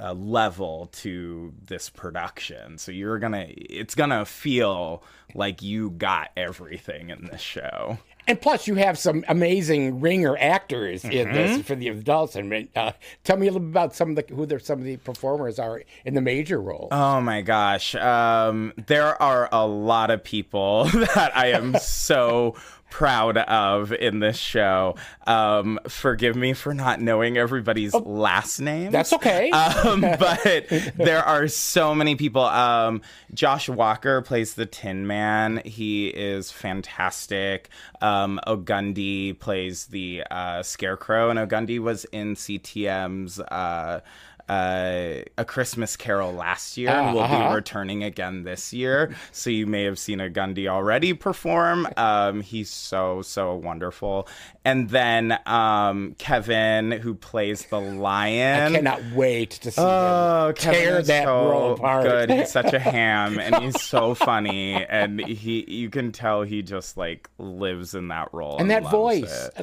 uh, 0.00 0.12
level 0.12 0.90
to 0.92 1.54
this 1.66 1.88
production. 1.88 2.76
So 2.76 2.92
you're 2.92 3.18
gonna, 3.18 3.46
it's 3.48 3.94
gonna 3.94 4.24
feel 4.24 5.02
like 5.34 5.62
you 5.62 5.90
got 5.90 6.30
everything 6.36 7.10
in 7.10 7.24
this 7.24 7.40
show. 7.40 7.98
And 8.28 8.40
plus, 8.40 8.68
you 8.68 8.74
have 8.76 8.98
some 8.98 9.24
amazing 9.26 10.00
ringer 10.00 10.36
actors 10.38 11.02
in 11.04 11.10
Mm-hmm. 11.10 11.32
this 11.34 11.62
for 11.66 11.74
the 11.74 11.88
adults. 11.88 12.36
And 12.36 12.68
uh, 12.76 12.92
tell 13.24 13.36
me 13.38 13.48
a 13.48 13.50
little 13.50 13.66
bit 13.66 13.70
about 13.70 13.94
some 13.94 14.10
of 14.10 14.16
the 14.16 14.34
who 14.34 14.46
the, 14.46 14.60
some 14.60 14.78
of 14.78 14.84
the 14.84 14.98
performers 14.98 15.58
are 15.58 15.82
in 16.04 16.14
the 16.14 16.20
major 16.20 16.60
role. 16.60 16.88
Oh 16.92 17.20
my 17.20 17.40
gosh. 17.40 17.94
Um, 17.94 18.72
there 18.86 19.20
are 19.20 19.48
a 19.50 19.66
lot 19.66 20.10
of 20.10 20.22
people 20.22 20.84
that 21.14 21.32
I 21.34 21.48
am 21.52 21.74
so 21.78 22.54
proud 22.90 23.36
of 23.38 23.92
in 23.92 24.20
this 24.20 24.36
show. 24.36 24.96
Um, 25.26 25.78
forgive 25.88 26.36
me 26.36 26.52
for 26.52 26.74
not 26.74 27.00
knowing 27.00 27.36
everybody's 27.36 27.94
last 27.94 28.60
name. 28.60 28.88
Oh. 28.88 28.90
That's 28.90 29.12
okay. 29.12 29.52
Um, 29.68 30.00
but 30.00 30.66
there 30.96 31.22
are 31.22 31.46
so 31.46 31.94
many 31.94 32.16
people. 32.16 32.42
Um, 32.42 33.02
Josh 33.34 33.68
Walker 33.68 34.22
plays 34.22 34.54
the 34.54 34.66
Tin 34.66 35.06
Man. 35.06 35.60
He 35.64 36.08
is 36.08 36.50
fantastic. 36.50 37.68
Um, 38.00 38.40
Ogundi 38.46 39.38
plays 39.38 39.86
the 39.86 40.24
uh, 40.30 40.62
Scarecrow, 40.62 41.30
and 41.30 41.38
Ogundi 41.38 41.78
was 41.78 42.04
in 42.06 42.34
CTM's. 42.34 43.40
Uh, 43.40 44.00
uh, 44.48 45.22
a 45.36 45.44
Christmas 45.44 45.96
Carol 45.96 46.32
last 46.32 46.76
year 46.76 46.88
and 46.90 47.14
will 47.14 47.22
Uh-huh. 47.22 47.48
be 47.50 47.54
returning 47.54 48.02
again 48.04 48.44
this 48.44 48.72
year. 48.72 49.14
So 49.32 49.50
you 49.50 49.66
may 49.66 49.84
have 49.84 49.98
seen 49.98 50.20
a 50.20 50.28
Gundy 50.30 50.66
already 50.68 51.12
perform. 51.12 51.86
Um, 51.96 52.40
he's 52.40 52.70
so 52.70 53.22
so 53.22 53.54
wonderful. 53.54 54.26
And 54.64 54.90
then 54.90 55.38
um, 55.46 56.14
Kevin, 56.18 56.92
who 56.92 57.14
plays 57.14 57.64
the 57.66 57.80
lion. 57.80 58.72
I 58.74 58.76
cannot 58.76 59.02
wait 59.14 59.50
to 59.50 59.70
see 59.70 59.80
Oh, 59.82 60.48
him 60.48 60.54
Kevin 60.54 60.80
tear 60.80 60.98
is 61.00 61.06
that 61.08 61.24
so 61.24 61.48
role 61.50 61.72
apart. 61.74 62.02
good. 62.04 62.30
He's 62.30 62.50
such 62.52 62.72
a 62.72 62.78
ham, 62.94 63.38
and 63.38 63.56
he's 63.56 63.80
so 63.80 64.14
funny, 64.14 64.74
and 64.84 65.20
he 65.20 65.64
you 65.70 65.88
can 65.90 66.12
tell 66.12 66.42
he 66.42 66.62
just 66.62 66.96
like 66.96 67.28
lives 67.38 67.94
in 67.94 68.08
that 68.08 68.28
role 68.32 68.58
and 68.58 68.70
that 68.70 68.84
voice, 68.90 69.50
uh, 69.56 69.62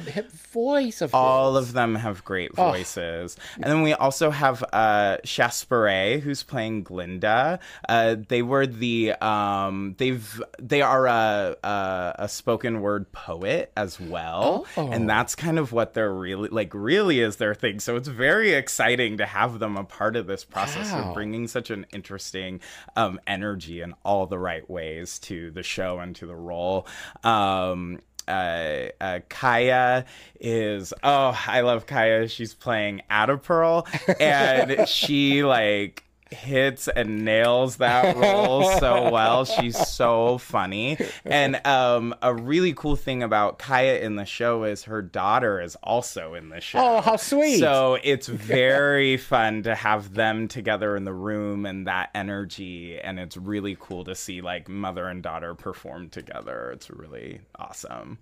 voice 0.52 1.00
of 1.00 1.14
All 1.14 1.54
his. 1.56 1.68
of 1.68 1.72
them 1.74 1.94
have 1.94 2.24
great 2.24 2.54
voices. 2.54 3.36
And 3.56 3.64
then 3.64 3.82
we 3.82 3.92
also 3.94 4.30
have 4.30 4.64
uh 4.76 6.20
who's 6.22 6.42
playing 6.42 6.82
Glinda. 6.82 7.58
Uh 7.88 8.16
they 8.28 8.42
were 8.42 8.66
the 8.66 9.12
um 9.24 9.94
they've 9.98 10.42
they 10.60 10.82
are 10.82 11.06
a 11.06 11.56
a, 11.62 12.14
a 12.20 12.28
spoken 12.28 12.80
word 12.80 13.10
poet 13.12 13.72
as 13.76 13.98
well. 13.98 14.66
Oh. 14.76 14.90
And 14.90 15.08
that's 15.08 15.34
kind 15.34 15.58
of 15.58 15.72
what 15.72 15.94
they're 15.94 16.12
really 16.12 16.48
like 16.50 16.72
really 16.74 17.20
is 17.20 17.36
their 17.36 17.54
thing. 17.54 17.80
So 17.80 17.96
it's 17.96 18.08
very 18.08 18.52
exciting 18.52 19.16
to 19.18 19.26
have 19.26 19.58
them 19.58 19.76
a 19.76 19.84
part 19.84 20.16
of 20.16 20.26
this 20.26 20.44
process 20.44 20.92
Wow. 20.92 21.08
of 21.08 21.14
bringing 21.14 21.48
such 21.48 21.70
an 21.70 21.86
interesting 21.92 22.60
um 22.96 23.18
energy 23.26 23.80
in 23.80 23.94
all 24.04 24.26
the 24.26 24.38
right 24.38 24.68
ways 24.68 25.18
to 25.20 25.50
the 25.50 25.62
show 25.62 25.98
and 26.00 26.14
to 26.16 26.26
the 26.26 26.36
role. 26.36 26.86
Um 27.24 28.00
uh, 28.28 28.88
uh, 29.00 29.20
Kaya 29.28 30.04
is 30.40 30.92
oh 31.02 31.38
I 31.46 31.60
love 31.60 31.86
Kaya. 31.86 32.28
She's 32.28 32.54
playing 32.54 33.02
Addaperle, 33.10 33.86
and 34.20 34.88
she 34.88 35.44
like 35.44 36.05
hits 36.30 36.88
and 36.88 37.24
nails 37.24 37.76
that 37.76 38.16
role 38.18 38.78
so 38.78 39.10
well. 39.10 39.44
She's 39.44 39.76
so 39.76 40.38
funny, 40.38 40.98
and 41.24 41.64
um, 41.66 42.14
a 42.22 42.34
really 42.34 42.72
cool 42.72 42.96
thing 42.96 43.22
about 43.22 43.58
Kaya 43.58 44.00
in 44.00 44.16
the 44.16 44.24
show 44.24 44.64
is 44.64 44.84
her 44.84 45.02
daughter 45.02 45.60
is 45.60 45.76
also 45.82 46.34
in 46.34 46.48
the 46.48 46.60
show. 46.60 46.78
Oh, 46.78 47.00
how 47.00 47.16
sweet. 47.16 47.58
So 47.58 47.98
it's 48.02 48.28
very 48.28 49.16
fun 49.16 49.62
to 49.64 49.74
have 49.74 50.14
them 50.14 50.48
together 50.48 50.96
in 50.96 51.04
the 51.04 51.14
room 51.14 51.66
and 51.66 51.86
that 51.86 52.10
energy, 52.14 52.98
and 52.98 53.18
it's 53.18 53.36
really 53.36 53.76
cool 53.78 54.04
to 54.04 54.14
see 54.14 54.40
like 54.40 54.68
mother 54.68 55.08
and 55.08 55.22
daughter 55.22 55.54
perform 55.54 56.08
together. 56.08 56.70
It's 56.72 56.90
really 56.90 57.40
awesome. 57.56 58.18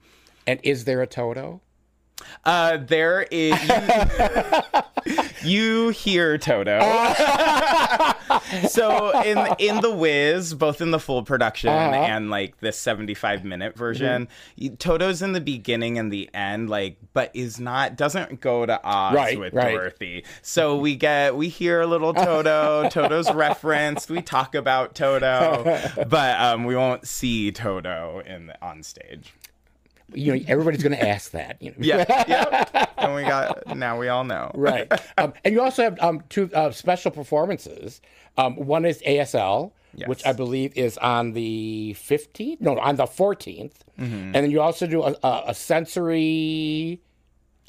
And 0.47 0.61
is 0.63 0.85
there 0.85 1.01
a 1.01 1.07
Toto? 1.07 1.61
Uh, 2.45 2.77
there 2.77 3.27
is 3.31 3.55
you, 5.45 5.89
hear 5.91 6.39
Toto. 6.39 6.79
so 8.69 9.21
in 9.23 9.39
in 9.59 9.81
the 9.81 9.91
Wiz, 9.91 10.55
both 10.55 10.81
in 10.81 10.91
the 10.91 10.99
full 11.01 11.23
production 11.23 11.71
Uh-huh. 11.71 11.95
and 11.95 12.31
like 12.31 12.59
the 12.61 12.73
seventy 12.73 13.15
five 13.15 13.45
minute 13.45 13.77
version, 13.77 14.29
y- 14.61 14.71
Toto's 14.79 15.23
in 15.23 15.33
the 15.33 15.41
beginning 15.41 15.99
and 15.99 16.13
the 16.13 16.29
end, 16.35 16.71
like, 16.71 16.97
but 17.13 17.31
is 17.35 17.61
not 17.61 17.97
doesn't 17.97 18.41
go 18.41 18.67
to 18.67 18.81
Oz 18.85 19.15
Right, 19.15 19.39
with 19.39 19.53
right. 19.55 19.73
Dorothy. 19.73 20.25
So 20.43 20.77
we 20.77 20.97
get 20.97 21.37
we 21.37 21.49
hear 21.49 21.81
a 21.81 21.87
little 21.87 22.15
Toto. 22.15 22.89
Toto's 22.91 23.33
referenced. 23.33 24.11
We 24.11 24.23
talk 24.23 24.55
about 24.55 24.95
Toto, 24.95 25.81
but 26.09 26.41
um, 26.41 26.65
we 26.65 26.77
won't 26.77 27.07
see 27.07 27.51
Toto 27.53 28.23
in 28.27 28.47
the, 28.47 28.65
on 28.65 28.83
stage. 28.83 29.33
You 30.15 30.35
know, 30.37 30.45
everybody's 30.49 30.83
going 30.83 30.97
to 30.97 31.09
ask 31.09 31.31
that. 31.33 31.57
You 31.61 31.71
know? 31.71 31.77
Yeah, 31.81 32.05
yeah. 32.29 32.87
And 32.97 33.15
we 33.15 33.23
got 33.23 33.77
now 33.77 33.99
we 33.99 34.09
all 34.09 34.25
know. 34.25 34.51
right. 34.55 34.91
Um, 35.19 35.33
and 35.45 35.55
you 35.55 35.61
also 35.61 35.83
have 35.85 36.01
um, 36.01 36.23
two 36.29 36.51
uh, 36.55 36.71
special 36.73 37.11
performances. 37.11 38.01
Um, 38.37 38.57
one 38.57 38.85
is 38.85 39.01
ASL, 39.07 39.73
Yes. 39.97 40.09
which 40.09 40.27
I 40.27 40.33
believe 40.33 40.77
is 40.77 40.99
on 40.99 41.33
the 41.35 41.95
15th. 41.97 42.61
No, 42.61 42.77
on 42.81 42.97
the 42.97 43.05
14th. 43.05 43.75
Mm-hmm. 43.97 44.03
And 44.15 44.35
then 44.35 44.51
you 44.51 44.61
also 44.61 44.89
do 44.89 45.05
a, 45.05 45.15
a, 45.23 45.45
a 45.49 45.55
sensory 45.55 47.01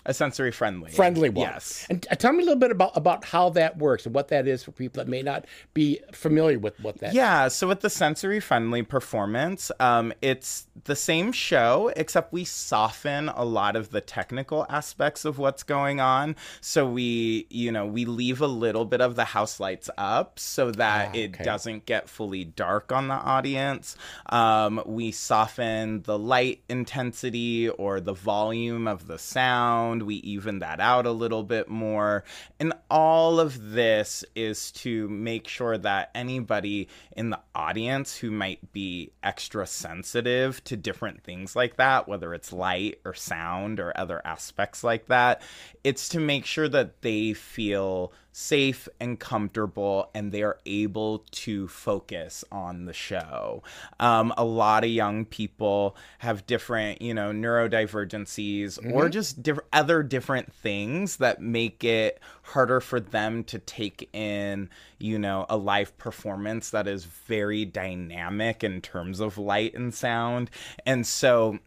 A 0.08 0.14
sensory 0.14 0.52
friendly. 0.52 0.92
friendly 0.92 1.30
one. 1.30 1.48
Yes. 1.48 1.88
And 1.90 2.06
tell 2.20 2.32
me 2.32 2.44
a 2.44 2.46
little 2.46 2.60
bit 2.60 2.72
about, 2.72 2.96
about 2.96 3.26
how 3.26 3.50
that 3.52 3.78
works 3.78 4.06
and 4.06 4.14
what 4.14 4.28
that 4.28 4.48
is 4.48 4.64
for 4.64 4.72
people 4.72 5.04
that 5.04 5.10
may 5.10 5.22
not 5.22 5.46
be 5.74 6.00
familiar 6.12 6.60
with 6.60 6.80
what 6.80 7.00
that 7.00 7.14
Yeah, 7.14 7.48
so 7.48 7.68
with 7.68 7.82
the 7.82 7.90
sensory 7.90 8.40
friendly 8.40 8.84
performance, 8.84 9.72
um, 9.80 10.14
it's 10.22 10.68
the 10.84 10.96
same 10.96 11.32
show, 11.32 11.92
except 11.96 12.32
we 12.32 12.46
soften 12.46 13.30
a 13.30 13.44
lot 13.44 13.76
of 13.76 13.90
the 13.90 14.02
technical 14.02 14.66
aspects 14.70 15.26
of 15.26 15.40
what's 15.40 15.64
going 15.64 16.00
on. 16.00 16.36
So 16.62 16.88
we, 16.88 17.48
you 17.50 17.72
know, 17.72 17.86
we 17.86 18.06
leave 18.06 18.42
a 18.42 18.48
little 18.48 18.86
bit 18.86 19.02
of 19.02 19.16
the 19.16 19.26
house 19.26 19.60
lights 19.60 19.90
up 19.98 20.38
so 20.38 20.72
that 20.72 21.16
it 21.16 21.34
okay. 21.34 21.44
doesn't 21.44 21.86
get 21.86 22.10
fully 22.10 22.46
dark 22.46 22.92
on 22.92 23.08
the 23.08 23.16
audience. 23.16 23.98
Um, 24.28 24.84
we 24.86 25.12
soften 25.12 26.04
the 26.04 26.20
light 26.20 26.62
intensity 26.70 27.70
or 27.70 28.00
the 28.00 28.14
volume 28.14 28.88
of 28.88 29.08
the 29.08 29.18
sound. 29.18 29.95
We 30.04 30.16
even 30.16 30.60
that 30.60 30.80
out 30.80 31.06
a 31.06 31.12
little 31.12 31.44
bit 31.44 31.68
more. 31.68 32.24
And 32.60 32.74
all 32.90 33.40
of 33.40 33.72
this 33.72 34.24
is 34.36 34.72
to 34.74 35.08
make 35.10 35.48
sure 35.48 35.78
that 35.78 36.12
anybody 36.16 36.88
in 37.16 37.30
the 37.30 37.40
audience 37.54 38.18
who 38.18 38.32
might 38.32 38.72
be 38.72 39.12
extra 39.24 39.66
sensitive 39.68 40.64
to 40.66 40.78
different 40.78 41.24
things 41.24 41.56
like 41.56 41.78
that, 41.78 42.08
whether 42.08 42.34
it's 42.34 42.54
light 42.54 43.00
or 43.06 43.14
sound 43.14 43.80
or 43.80 43.98
other 43.98 44.22
aspects 44.26 44.84
like 44.84 45.08
that, 45.08 45.42
it's 45.84 46.10
to 46.10 46.20
make 46.20 46.46
sure 46.46 46.68
that 46.70 47.02
they 47.02 47.34
feel 47.34 48.12
safe 48.38 48.90
and 49.00 49.18
comfortable 49.18 50.10
and 50.14 50.34
they 50.34 50.44
are 50.44 50.60
able 50.66 51.20
to 51.32 51.70
focus 51.70 52.44
on 52.52 52.84
the 52.84 52.92
show. 52.92 53.64
Um, 53.98 54.34
a 54.38 54.44
lot 54.44 54.84
of 54.84 54.90
young 54.90 55.24
people 55.24 55.96
have 56.18 56.46
different, 56.46 57.02
you 57.02 57.14
know, 57.14 57.32
neurodivergencies 57.32 58.94
or 58.94 59.08
just 59.08 59.42
diff- 59.42 59.60
other 59.72 60.04
different 60.04 60.52
things 60.52 61.16
that 61.18 61.42
make 61.42 61.86
it 61.86 62.20
harder 62.42 62.82
for 62.82 63.00
them 63.00 63.46
to 63.46 63.58
take 63.58 64.10
in, 64.12 64.70
you 65.00 65.18
know, 65.18 65.46
a 65.48 65.56
live 65.56 65.98
performance 65.98 66.72
that 66.72 66.90
is 66.90 67.06
very 67.06 67.64
dynamic 67.64 68.66
in 68.66 68.82
terms 68.82 69.22
of 69.22 69.38
light 69.38 69.74
and 69.76 69.94
sound. 69.94 70.50
And 70.86 71.08
so, 71.08 71.60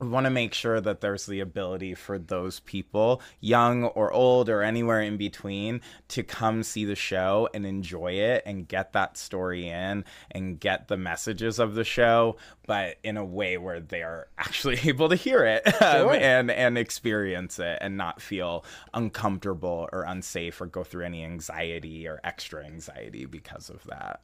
want 0.00 0.24
to 0.24 0.30
make 0.30 0.54
sure 0.54 0.80
that 0.80 1.00
there's 1.00 1.26
the 1.26 1.40
ability 1.40 1.94
for 1.94 2.18
those 2.18 2.60
people, 2.60 3.22
young 3.40 3.84
or 3.84 4.12
old 4.12 4.48
or 4.48 4.62
anywhere 4.62 5.00
in 5.00 5.16
between, 5.16 5.80
to 6.08 6.22
come 6.22 6.62
see 6.62 6.84
the 6.84 6.94
show 6.94 7.48
and 7.54 7.66
enjoy 7.66 8.12
it 8.12 8.42
and 8.46 8.68
get 8.68 8.92
that 8.92 9.16
story 9.16 9.68
in 9.68 10.04
and 10.30 10.60
get 10.60 10.88
the 10.88 10.96
messages 10.96 11.58
of 11.58 11.74
the 11.74 11.84
show, 11.84 12.36
but 12.66 12.96
in 13.02 13.16
a 13.16 13.24
way 13.24 13.56
where 13.58 13.80
they're 13.80 14.28
actually 14.38 14.78
able 14.84 15.08
to 15.08 15.16
hear 15.16 15.44
it 15.44 15.66
um, 15.82 16.10
and 16.10 16.50
and 16.50 16.78
experience 16.78 17.58
it 17.58 17.78
and 17.80 17.96
not 17.96 18.20
feel 18.20 18.64
uncomfortable 18.94 19.88
or 19.92 20.02
unsafe 20.02 20.60
or 20.60 20.66
go 20.66 20.84
through 20.84 21.04
any 21.04 21.24
anxiety 21.24 22.06
or 22.06 22.20
extra 22.24 22.64
anxiety 22.64 23.24
because 23.26 23.70
of 23.70 23.82
that. 23.84 24.20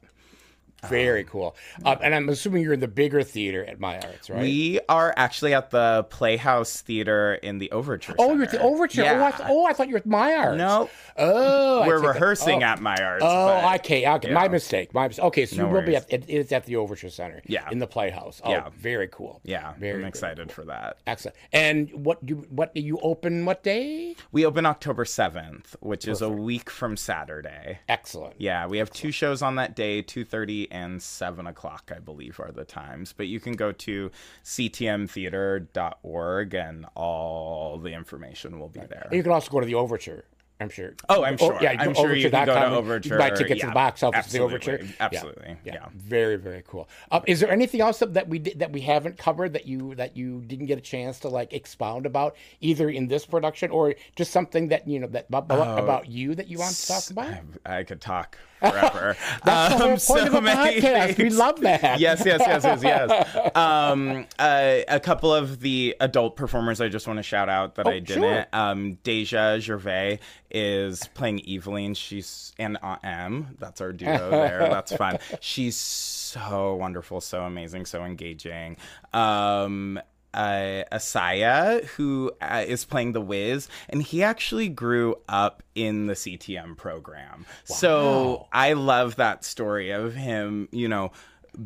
Very 0.89 1.23
cool. 1.23 1.55
Um, 1.85 1.97
and 2.01 2.13
I'm 2.15 2.29
assuming 2.29 2.63
you're 2.63 2.73
in 2.73 2.79
the 2.79 2.87
bigger 2.87 3.23
theater 3.23 3.63
at 3.65 3.79
My 3.79 3.95
Arts, 3.99 4.29
right? 4.29 4.41
We 4.41 4.79
are 4.89 5.13
actually 5.17 5.53
at 5.53 5.69
the 5.71 6.05
Playhouse 6.09 6.81
Theater 6.81 7.35
in 7.35 7.59
the 7.59 7.71
Overture. 7.71 8.15
oh, 8.19 8.33
you're 8.33 8.43
at 8.43 8.51
the 8.51 8.57
Center. 8.57 8.69
Overture. 8.69 9.03
Oh, 9.03 9.07
I 9.07 9.11
Yeah. 9.13 9.31
th- 9.31 9.49
oh, 9.49 9.65
I 9.65 9.73
thought 9.73 9.87
you 9.87 9.93
were 9.93 9.99
at 9.99 10.05
My 10.05 10.33
Arts. 10.35 10.57
No, 10.57 10.89
Oh, 11.17 11.85
we're 11.87 11.99
that- 12.01 12.07
rehearsing 12.07 12.63
oh. 12.63 12.67
at 12.67 12.81
my 12.81 12.95
arts. 12.95 13.23
Oh, 13.25 13.61
but- 13.61 13.79
okay, 13.81 14.07
okay. 14.07 14.31
My 14.33 14.47
mistake. 14.47 14.93
My 14.93 15.07
mis- 15.07 15.19
okay. 15.19 15.45
So 15.45 15.57
No 15.57 15.67
you 15.67 15.73
will 15.73 15.81
be 15.81 15.91
worries. 15.93 16.03
at 16.11 16.13
it 16.13 16.29
is 16.29 16.51
at 16.51 16.65
the 16.65 16.75
Overture 16.77 17.09
Center. 17.09 17.41
Yeah. 17.45 17.69
in 17.71 17.79
the 17.79 17.87
Playhouse. 17.87 18.41
Oh, 18.43 18.51
Yeah. 18.51 18.69
very 18.75 19.07
cool. 19.07 19.39
Yeah, 19.43 19.73
very 19.79 20.01
I'm 20.01 20.07
excited 20.07 20.51
for 20.51 20.63
that. 20.65 20.97
Excellent. 21.07 21.35
And 21.51 21.89
what 21.93 22.17
you 22.27 22.45
what 22.49 22.73
do 22.75 22.81
you 22.81 22.99
open? 23.01 23.45
What 23.45 23.63
day? 23.63 24.15
We 24.31 24.45
open 24.45 24.65
October 24.65 25.05
7th, 25.05 25.75
which 25.81 26.07
is 26.07 26.21
a 26.21 26.29
week 26.29 26.69
from 26.69 26.97
Saturday. 26.97 27.79
Excellent. 27.87 28.35
Yeah, 28.39 28.67
we 28.67 28.77
have 28.79 28.89
two 28.91 29.11
shows 29.11 29.41
on 29.41 29.55
that 29.55 29.75
day, 29.75 30.01
2:30 30.01 30.67
and 30.73 31.01
7 31.01 31.47
o'clock, 31.47 31.91
I 31.95 31.99
believe, 31.99 32.39
are 32.39 32.51
the 32.51 32.65
times. 32.65 33.13
But 33.15 33.27
you 33.27 33.39
can 33.39 33.53
go 33.53 33.71
to 33.71 34.11
ctmtheater.org 34.43 36.53
and 36.55 36.85
all 36.95 37.77
the 37.77 37.93
information 37.93 38.59
will 38.59 38.69
be 38.69 38.79
there. 38.81 39.03
And 39.05 39.13
you 39.15 39.23
can 39.23 39.31
also 39.31 39.51
go 39.51 39.59
to 39.59 39.65
the 39.65 39.75
Overture. 39.75 40.25
I'm 40.59 40.69
sure. 40.69 40.93
Oh, 41.09 41.23
I'm 41.23 41.35
sure. 41.35 41.57
yeah, 41.61 41.75
I'm 41.77 41.93
sure 41.93 42.15
you 42.15 42.29
can 42.29 42.45
go 42.45 42.53
to 42.53 42.75
Overture. 42.75 43.05
You 43.07 43.09
can 43.09 43.19
buy 43.19 43.31
tickets 43.35 43.61
to 43.61 43.67
the 43.67 43.73
box 43.73 44.01
office 44.03 44.27
of 44.27 44.31
the 44.31 44.39
absolutely, 44.39 44.73
Overture. 44.73 44.85
Yeah, 44.85 44.91
absolutely, 44.99 45.57
yeah. 45.65 45.87
Very, 45.93 46.37
very 46.37 46.63
cool. 46.65 46.87
Um, 47.11 47.23
is 47.27 47.39
there 47.41 47.51
anything 47.51 47.81
else 47.81 47.99
that- 47.99 48.13
that 48.13 48.29
we 48.29 48.39
did, 48.39 48.59
that 48.59 48.71
we 48.71 48.79
haven't 48.81 49.17
covered 49.17 49.53
that 49.53 49.65
you 49.67 49.95
that 49.95 50.15
you 50.15 50.41
didn't 50.41 50.67
get 50.67 50.77
a 50.77 50.81
chance 50.81 51.19
to 51.21 51.27
like 51.27 51.51
expound 51.53 52.05
about 52.05 52.35
either 52.61 52.87
in 52.89 53.07
this 53.07 53.25
production 53.25 53.71
or 53.71 53.95
just 54.15 54.31
something 54.31 54.67
that 54.69 54.87
you 54.87 54.99
know 54.99 55.07
that 55.07 55.25
about, 55.27 55.47
Oh, 55.49 55.83
about 55.83 56.07
you 56.07 56.35
that 56.35 56.47
you 56.47 56.59
want 56.59 56.75
to 56.75 56.87
talk 56.87 57.09
about? 57.09 57.33
I, 57.65 57.79
I 57.79 57.83
could 57.83 57.99
talk 57.99 58.37
forever. 58.69 59.15
That's 59.43 59.73
the 59.75 59.77
whole 59.79 59.83
Um, 59.83 59.89
point 59.91 60.01
so 60.01 60.25
of 60.27 60.33
a 60.35 60.41
many 60.41 60.81
podcast. 60.81 61.17
We 61.17 61.29
love 61.29 61.59
that. 61.61 61.99
yes, 61.99 62.23
yes, 62.25 62.41
yes, 62.45 62.63
yes, 62.63 62.83
yes. 62.83 63.51
Um, 63.55 64.25
uh, 64.39 64.79
a 64.87 64.99
couple 64.99 65.33
of 65.33 65.59
the 65.59 65.95
adult 65.99 66.35
performers 66.35 66.81
I 66.81 66.87
just 66.89 67.07
want 67.07 67.17
to 67.17 67.23
shout 67.23 67.49
out 67.49 67.75
that 67.75 67.87
Oh, 67.87 67.91
I 67.91 67.99
didn't. 67.99 68.23
sure. 68.23 68.45
Um, 68.53 68.95
Deja 69.03 69.59
Gervais 69.59 70.19
is 70.49 71.07
playing 71.13 71.39
Evillene. 71.41 71.95
She's 71.95 72.53
and 72.59 72.77
Aunt 72.81 73.03
Em. 73.03 73.55
That's 73.59 73.81
our 73.81 73.91
duo 73.91 74.29
there. 74.31 74.59
That's 74.69 74.95
fun. 74.95 75.17
She's 75.39 75.75
so 75.75 76.75
wonderful, 76.75 77.21
so 77.21 77.43
amazing, 77.43 77.85
so 77.85 78.03
engaging. 78.03 78.77
Um, 79.13 79.99
uh, 80.33 80.83
Asaya, 80.91 81.83
who 81.85 82.31
uh, 82.41 82.63
is 82.67 82.85
playing 82.85 83.13
the 83.13 83.21
Wiz, 83.21 83.67
and 83.89 84.01
he 84.01 84.23
actually 84.23 84.69
grew 84.69 85.15
up 85.27 85.63
in 85.75 86.07
the 86.07 86.13
CTM 86.13 86.77
program. 86.77 87.45
So 87.65 88.47
I 88.51 88.73
love 88.73 89.15
that 89.17 89.43
story 89.43 89.91
of 89.91 90.13
him, 90.13 90.69
you 90.71 90.87
know, 90.87 91.11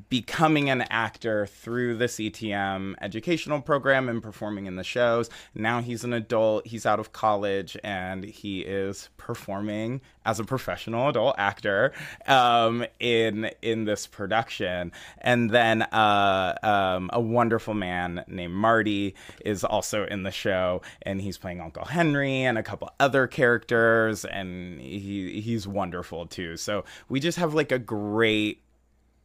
becoming 0.10 0.70
an 0.70 0.82
actor 0.82 1.46
through 1.46 1.96
the 1.98 2.06
CTM 2.06 2.96
educational 3.02 3.62
program 3.62 4.10
and 4.10 4.22
performing 4.22 4.66
in 4.66 4.76
the 4.76 4.84
shows. 4.84 5.30
Now 5.56 5.82
he's 5.82 6.04
an 6.04 6.14
adult, 6.14 6.68
he's 6.68 6.86
out 6.86 7.00
of 7.00 7.14
college, 7.14 7.78
and 7.84 8.24
he 8.24 8.62
is 8.62 9.10
performing 9.18 10.02
as 10.26 10.40
a 10.40 10.44
professional 10.44 11.08
adult 11.08 11.36
actor 11.38 11.94
um, 12.28 12.86
in 13.00 13.50
in 13.62 13.86
this 13.86 14.08
production. 14.08 14.92
And 15.20 15.50
then 15.50 15.84
uh, 15.84 16.56
um, 16.64 17.10
a 17.14 17.22
wonderful 17.22 17.74
man 17.74 18.26
named 18.28 18.54
Marty 18.54 19.16
is 19.46 19.64
also 19.64 20.06
in 20.06 20.24
the 20.24 20.32
show, 20.32 20.82
and 21.02 21.22
he's 21.22 21.38
playing 21.38 21.62
Uncle 21.62 21.86
Henry 21.86 22.44
and 22.44 22.58
a 22.58 22.64
couple 22.64 22.90
other 23.00 23.26
characters, 23.28 24.26
and 24.26 24.82
he 24.82 25.40
he's 25.42 25.68
wonderful 25.68 26.26
too. 26.26 26.58
So 26.58 26.84
we 27.08 27.20
just 27.20 27.38
have 27.38 27.54
like 27.54 27.72
a 27.72 27.80
great 27.80 28.62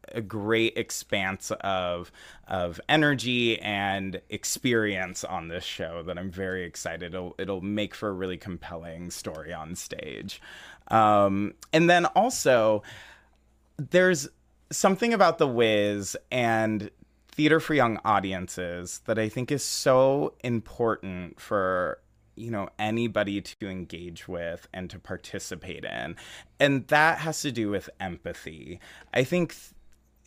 a 0.09 0.21
great 0.21 0.77
expanse 0.77 1.51
of 1.61 2.11
of 2.49 2.81
energy 2.89 3.61
and 3.61 4.21
experience 4.29 5.25
on 5.25 5.49
this 5.49 5.65
show 5.65 6.03
that 6.03 6.19
I'm 6.19 6.31
very 6.31 6.65
excited. 6.65 7.15
It'll 7.15 7.35
it'll 7.39 7.61
make 7.61 7.95
for 7.95 8.09
a 8.09 8.13
really 8.13 8.37
compelling 8.37 9.11
story 9.11 9.53
on 9.53 9.75
stage. 9.75 10.41
Um, 10.89 11.55
and 11.73 11.89
then 11.89 12.07
also 12.07 12.83
there's 13.77 14.29
something 14.71 15.15
about 15.15 15.39
the 15.39 15.49
Wiz 15.49 16.17
and 16.31 16.91
theater 17.29 17.61
for 17.61 17.75
young 17.75 17.99
audiences 18.05 19.01
that 19.07 19.19
I 19.19 19.29
think 19.29 19.51
is 19.51 19.65
so 19.65 20.35
important 20.43 21.41
for 21.41 21.99
you 22.35 22.51
know 22.51 22.69
anybody 22.79 23.41
to 23.41 23.69
engage 23.69 24.27
with 24.27 24.67
and 24.73 24.89
to 24.91 24.99
participate 24.99 25.85
in 25.85 26.17
and 26.59 26.87
that 26.89 27.19
has 27.19 27.43
to 27.43 27.53
do 27.53 27.69
with 27.69 27.91
empathy 28.01 28.81
i 29.13 29.23
think 29.23 29.53
th- 29.53 29.75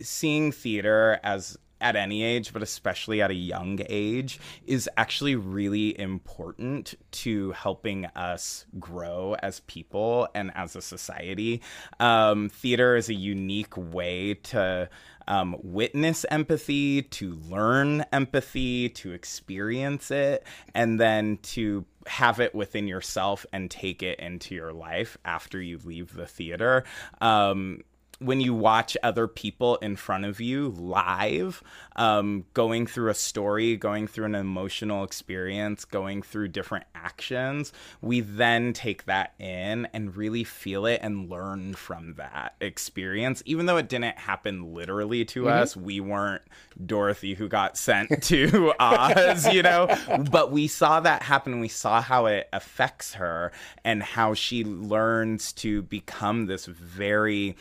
seeing 0.01 0.51
theater 0.51 1.19
as 1.23 1.57
at 1.81 1.95
any 1.95 2.23
age, 2.23 2.53
but 2.53 2.63
especially 2.63 3.21
at 3.21 3.29
a 3.29 3.35
young 3.35 3.79
age, 3.89 4.39
is 4.65 4.89
actually 4.97 5.35
really 5.35 5.97
important 5.99 6.95
to 7.11 7.51
helping 7.51 8.05
us 8.15 8.65
grow 8.79 9.35
as 9.39 9.59
people 9.61 10.27
and 10.33 10.51
as 10.55 10.75
a 10.75 10.81
society. 10.81 11.61
Um, 11.99 12.49
theater 12.49 12.95
is 12.95 13.09
a 13.09 13.13
unique 13.13 13.75
way 13.77 14.35
to 14.35 14.89
um, 15.27 15.57
witness 15.61 16.25
empathy, 16.29 17.01
to 17.03 17.35
learn 17.49 18.05
empathy, 18.11 18.89
to 18.89 19.11
experience 19.11 20.11
it, 20.11 20.43
and 20.73 20.99
then 20.99 21.37
to 21.41 21.85
have 22.07 22.39
it 22.39 22.53
within 22.55 22.87
yourself 22.87 23.45
and 23.51 23.69
take 23.69 24.01
it 24.01 24.19
into 24.19 24.55
your 24.55 24.71
life 24.71 25.17
after 25.25 25.61
you 25.61 25.79
leave 25.83 26.13
the 26.13 26.27
theater. 26.27 26.83
Um, 27.21 27.81
when 28.25 28.41
you 28.41 28.53
watch 28.53 28.97
other 29.03 29.27
people 29.27 29.75
in 29.77 29.95
front 29.95 30.25
of 30.25 30.41
you 30.41 30.69
live, 30.69 31.61
um, 31.95 32.45
going 32.53 32.87
through 32.87 33.11
a 33.11 33.13
story, 33.13 33.77
going 33.77 34.07
through 34.07 34.25
an 34.25 34.35
emotional 34.35 35.03
experience, 35.03 35.85
going 35.85 36.21
through 36.21 36.47
different 36.47 36.85
actions, 36.95 37.71
we 38.01 38.21
then 38.21 38.73
take 38.73 39.05
that 39.05 39.33
in 39.39 39.87
and 39.93 40.15
really 40.15 40.43
feel 40.43 40.85
it 40.85 40.99
and 41.03 41.29
learn 41.29 41.73
from 41.75 42.15
that 42.15 42.55
experience. 42.59 43.43
Even 43.45 43.67
though 43.67 43.77
it 43.77 43.87
didn't 43.87 44.17
happen 44.17 44.73
literally 44.73 45.23
to 45.25 45.43
mm-hmm. 45.43 45.59
us, 45.59 45.77
we 45.77 45.99
weren't 45.99 46.41
Dorothy 46.83 47.35
who 47.35 47.47
got 47.47 47.77
sent 47.77 48.09
to 48.23 48.73
Oz, 48.79 49.53
you 49.53 49.61
know, 49.61 49.87
but 50.31 50.51
we 50.51 50.67
saw 50.67 50.99
that 50.99 51.21
happen. 51.21 51.59
We 51.59 51.67
saw 51.67 52.01
how 52.01 52.25
it 52.25 52.49
affects 52.51 53.13
her 53.13 53.51
and 53.83 54.01
how 54.01 54.33
she 54.33 54.63
learns 54.63 55.53
to 55.53 55.83
become 55.83 56.47
this 56.47 56.65
very 56.65 57.55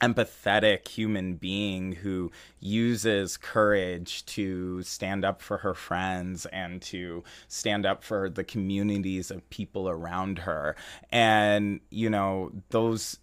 empathetic 0.00 0.88
human 0.88 1.34
being 1.34 1.92
who 1.92 2.30
uses 2.60 3.36
courage 3.36 4.24
to 4.26 4.82
stand 4.82 5.24
up 5.24 5.40
for 5.40 5.58
her 5.58 5.74
friends 5.74 6.46
and 6.46 6.82
to 6.82 7.24
stand 7.48 7.86
up 7.86 8.02
for 8.04 8.28
the 8.28 8.44
communities 8.44 9.30
of 9.30 9.48
people 9.50 9.88
around 9.88 10.40
her. 10.40 10.76
And 11.10 11.80
you 11.90 12.10
know 12.10 12.52
those 12.70 13.18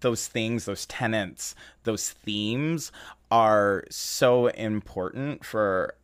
those 0.00 0.26
things 0.28 0.66
those 0.66 0.84
tenets 0.86 1.54
those 1.84 2.10
themes 2.10 2.92
are 3.30 3.84
so 3.90 4.48
important 4.48 5.44
for 5.44 5.94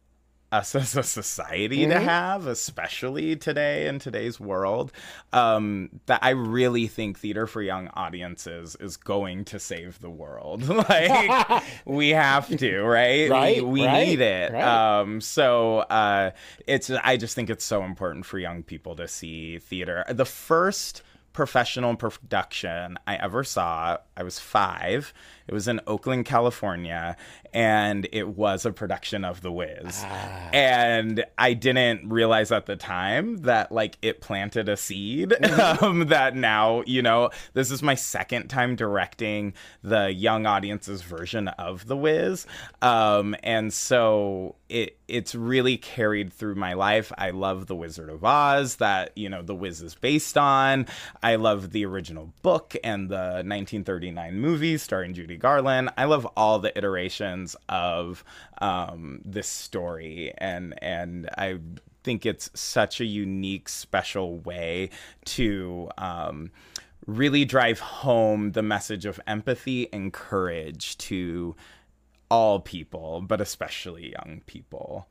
us 0.52 0.74
as 0.74 0.96
a 0.96 1.02
society 1.02 1.80
mm-hmm. 1.80 1.90
to 1.90 2.00
have, 2.00 2.46
especially 2.46 3.36
today 3.36 3.88
in 3.88 3.98
today's 3.98 4.38
world. 4.38 4.92
Um, 5.32 5.90
that 6.06 6.20
I 6.22 6.30
really 6.30 6.86
think 6.86 7.18
theater 7.18 7.46
for 7.46 7.62
young 7.62 7.88
audiences 7.88 8.76
is 8.78 8.96
going 8.96 9.44
to 9.46 9.58
save 9.58 10.00
the 10.00 10.10
world. 10.10 10.68
like 10.88 11.62
we 11.84 12.10
have 12.10 12.48
to, 12.58 12.82
right? 12.82 13.30
Right. 13.30 13.64
We, 13.64 13.80
we 13.82 13.86
right, 13.86 14.06
need 14.06 14.20
it. 14.20 14.52
Right. 14.52 15.00
Um, 15.00 15.20
so 15.20 15.78
uh, 15.78 16.32
it's. 16.66 16.90
I 16.90 17.16
just 17.16 17.34
think 17.34 17.50
it's 17.50 17.64
so 17.64 17.82
important 17.82 18.26
for 18.26 18.38
young 18.38 18.62
people 18.62 18.96
to 18.96 19.08
see 19.08 19.58
theater. 19.58 20.04
The 20.08 20.24
first 20.24 21.02
professional 21.32 21.96
production 21.96 22.98
I 23.06 23.16
ever 23.16 23.44
saw, 23.44 23.98
I 24.16 24.22
was 24.22 24.38
five. 24.38 25.14
It 25.46 25.54
was 25.54 25.68
in 25.68 25.80
Oakland, 25.86 26.24
California, 26.24 27.16
and 27.52 28.08
it 28.12 28.28
was 28.28 28.64
a 28.64 28.72
production 28.72 29.24
of 29.24 29.42
The 29.42 29.52
Wiz. 29.52 30.02
Ah. 30.04 30.50
And 30.52 31.24
I 31.38 31.54
didn't 31.54 32.08
realize 32.08 32.52
at 32.52 32.66
the 32.66 32.76
time 32.76 33.38
that 33.38 33.72
like 33.72 33.98
it 34.02 34.20
planted 34.20 34.68
a 34.68 34.76
seed 34.76 35.30
mm-hmm. 35.30 35.84
um, 35.84 36.08
that 36.08 36.34
now, 36.34 36.82
you 36.86 37.02
know, 37.02 37.30
this 37.54 37.70
is 37.70 37.82
my 37.82 37.94
second 37.94 38.48
time 38.48 38.76
directing 38.76 39.54
the 39.82 40.12
young 40.12 40.46
audience's 40.46 41.02
version 41.02 41.48
of 41.48 41.86
The 41.86 41.96
Wiz. 41.96 42.46
Um, 42.80 43.36
and 43.42 43.72
so 43.72 44.56
it 44.68 44.98
it's 45.08 45.34
really 45.34 45.76
carried 45.76 46.32
through 46.32 46.54
my 46.54 46.72
life. 46.72 47.12
I 47.18 47.30
love 47.30 47.66
The 47.66 47.76
Wizard 47.76 48.08
of 48.08 48.24
Oz 48.24 48.76
that, 48.76 49.16
you 49.16 49.28
know, 49.28 49.42
The 49.42 49.54
Wiz 49.54 49.82
is 49.82 49.94
based 49.94 50.38
on. 50.38 50.86
I 51.22 51.36
love 51.36 51.72
the 51.72 51.84
original 51.84 52.32
book 52.40 52.74
and 52.82 53.10
the 53.10 53.42
1939 53.44 54.40
movie 54.40 54.78
starring 54.78 55.12
Judy 55.12 55.31
Garland. 55.36 55.90
I 55.96 56.04
love 56.04 56.26
all 56.36 56.58
the 56.58 56.76
iterations 56.76 57.56
of 57.68 58.24
um, 58.60 59.20
this 59.24 59.48
story, 59.48 60.32
and 60.38 60.74
and 60.82 61.28
I 61.36 61.58
think 62.04 62.26
it's 62.26 62.50
such 62.54 63.00
a 63.00 63.04
unique, 63.04 63.68
special 63.68 64.38
way 64.38 64.90
to. 65.26 65.90
Um, 65.98 66.50
really 67.06 67.44
drive 67.44 67.80
home 67.80 68.52
the 68.52 68.62
message 68.62 69.06
of 69.06 69.18
empathy 69.26 69.92
and 69.92 70.12
courage 70.12 70.96
to 70.98 71.56
all 72.30 72.60
people, 72.60 73.20
but 73.20 73.40
especially 73.40 74.12
young 74.12 74.40
people. 74.46 75.08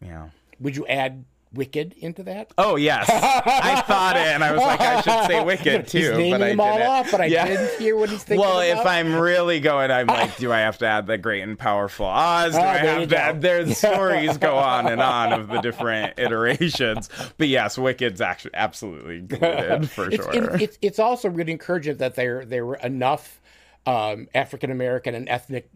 Yeah. 0.00 0.30
Would 0.58 0.74
you 0.74 0.86
add 0.86 1.24
Wicked 1.52 1.94
into 2.00 2.22
that? 2.24 2.52
Oh 2.58 2.76
yes, 2.76 3.08
I 3.08 3.80
thought 3.86 4.16
it, 4.16 4.26
and 4.26 4.44
I 4.44 4.52
was 4.52 4.60
like, 4.60 4.80
I 4.80 5.00
should 5.00 5.26
say 5.30 5.44
Wicked 5.44 5.86
too, 5.86 5.98
he's 5.98 6.10
naming 6.10 6.30
but 6.32 6.42
I 6.42 6.48
them 6.50 6.60
all 6.60 6.76
didn't. 6.76 6.90
off, 6.90 7.10
but 7.12 7.20
I 7.22 7.26
Yeah. 7.26 7.46
didn't 7.46 7.78
hear 7.78 7.96
what 7.96 8.10
he's 8.10 8.24
thinking. 8.24 8.40
Well, 8.46 8.60
about. 8.60 8.80
if 8.80 8.86
I'm 8.86 9.14
really 9.14 9.60
going, 9.60 9.90
I'm 9.90 10.08
like, 10.08 10.36
do 10.38 10.52
I 10.52 10.58
have 10.58 10.76
to 10.78 10.86
add 10.86 11.06
the 11.06 11.16
great 11.16 11.42
and 11.42 11.58
powerful 11.58 12.04
Oz? 12.06 12.52
Do 12.52 12.58
Oh, 12.58 12.62
I 12.62 12.76
have 12.78 13.08
to 13.08 13.16
add? 13.18 13.40
There's 13.40 13.78
stories 13.78 14.36
go 14.38 14.56
on 14.56 14.88
and 14.88 15.00
on 15.00 15.32
of 15.32 15.48
the 15.48 15.60
different 15.60 16.18
iterations. 16.18 17.08
But 17.38 17.48
yes, 17.48 17.78
Wicked's 17.78 18.20
actually 18.20 18.54
absolutely 18.54 19.18
included 19.18 19.88
for 19.88 20.10
it's, 20.10 20.16
sure. 20.16 20.34
it- 20.34 20.60
it's 20.62 20.78
it's 20.82 20.98
also 20.98 21.30
really 21.30 21.52
encouraging 21.52 21.96
that 21.98 22.16
there 22.16 22.44
there 22.44 22.66
were 22.66 22.76
enough 22.76 23.40
um, 23.86 24.28
African 24.34 24.70
American 24.72 25.14
and 25.14 25.28
ethnic 25.28 25.70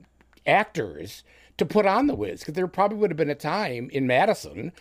actors 0.46 1.22
to 1.58 1.64
put 1.64 1.86
on 1.86 2.06
the 2.06 2.14
Wiz 2.14 2.40
because 2.40 2.54
there 2.54 2.66
probably 2.66 2.98
would 2.98 3.10
have 3.10 3.16
been 3.16 3.30
a 3.30 3.34
time 3.34 3.88
in 3.92 4.06
Madison. 4.06 4.72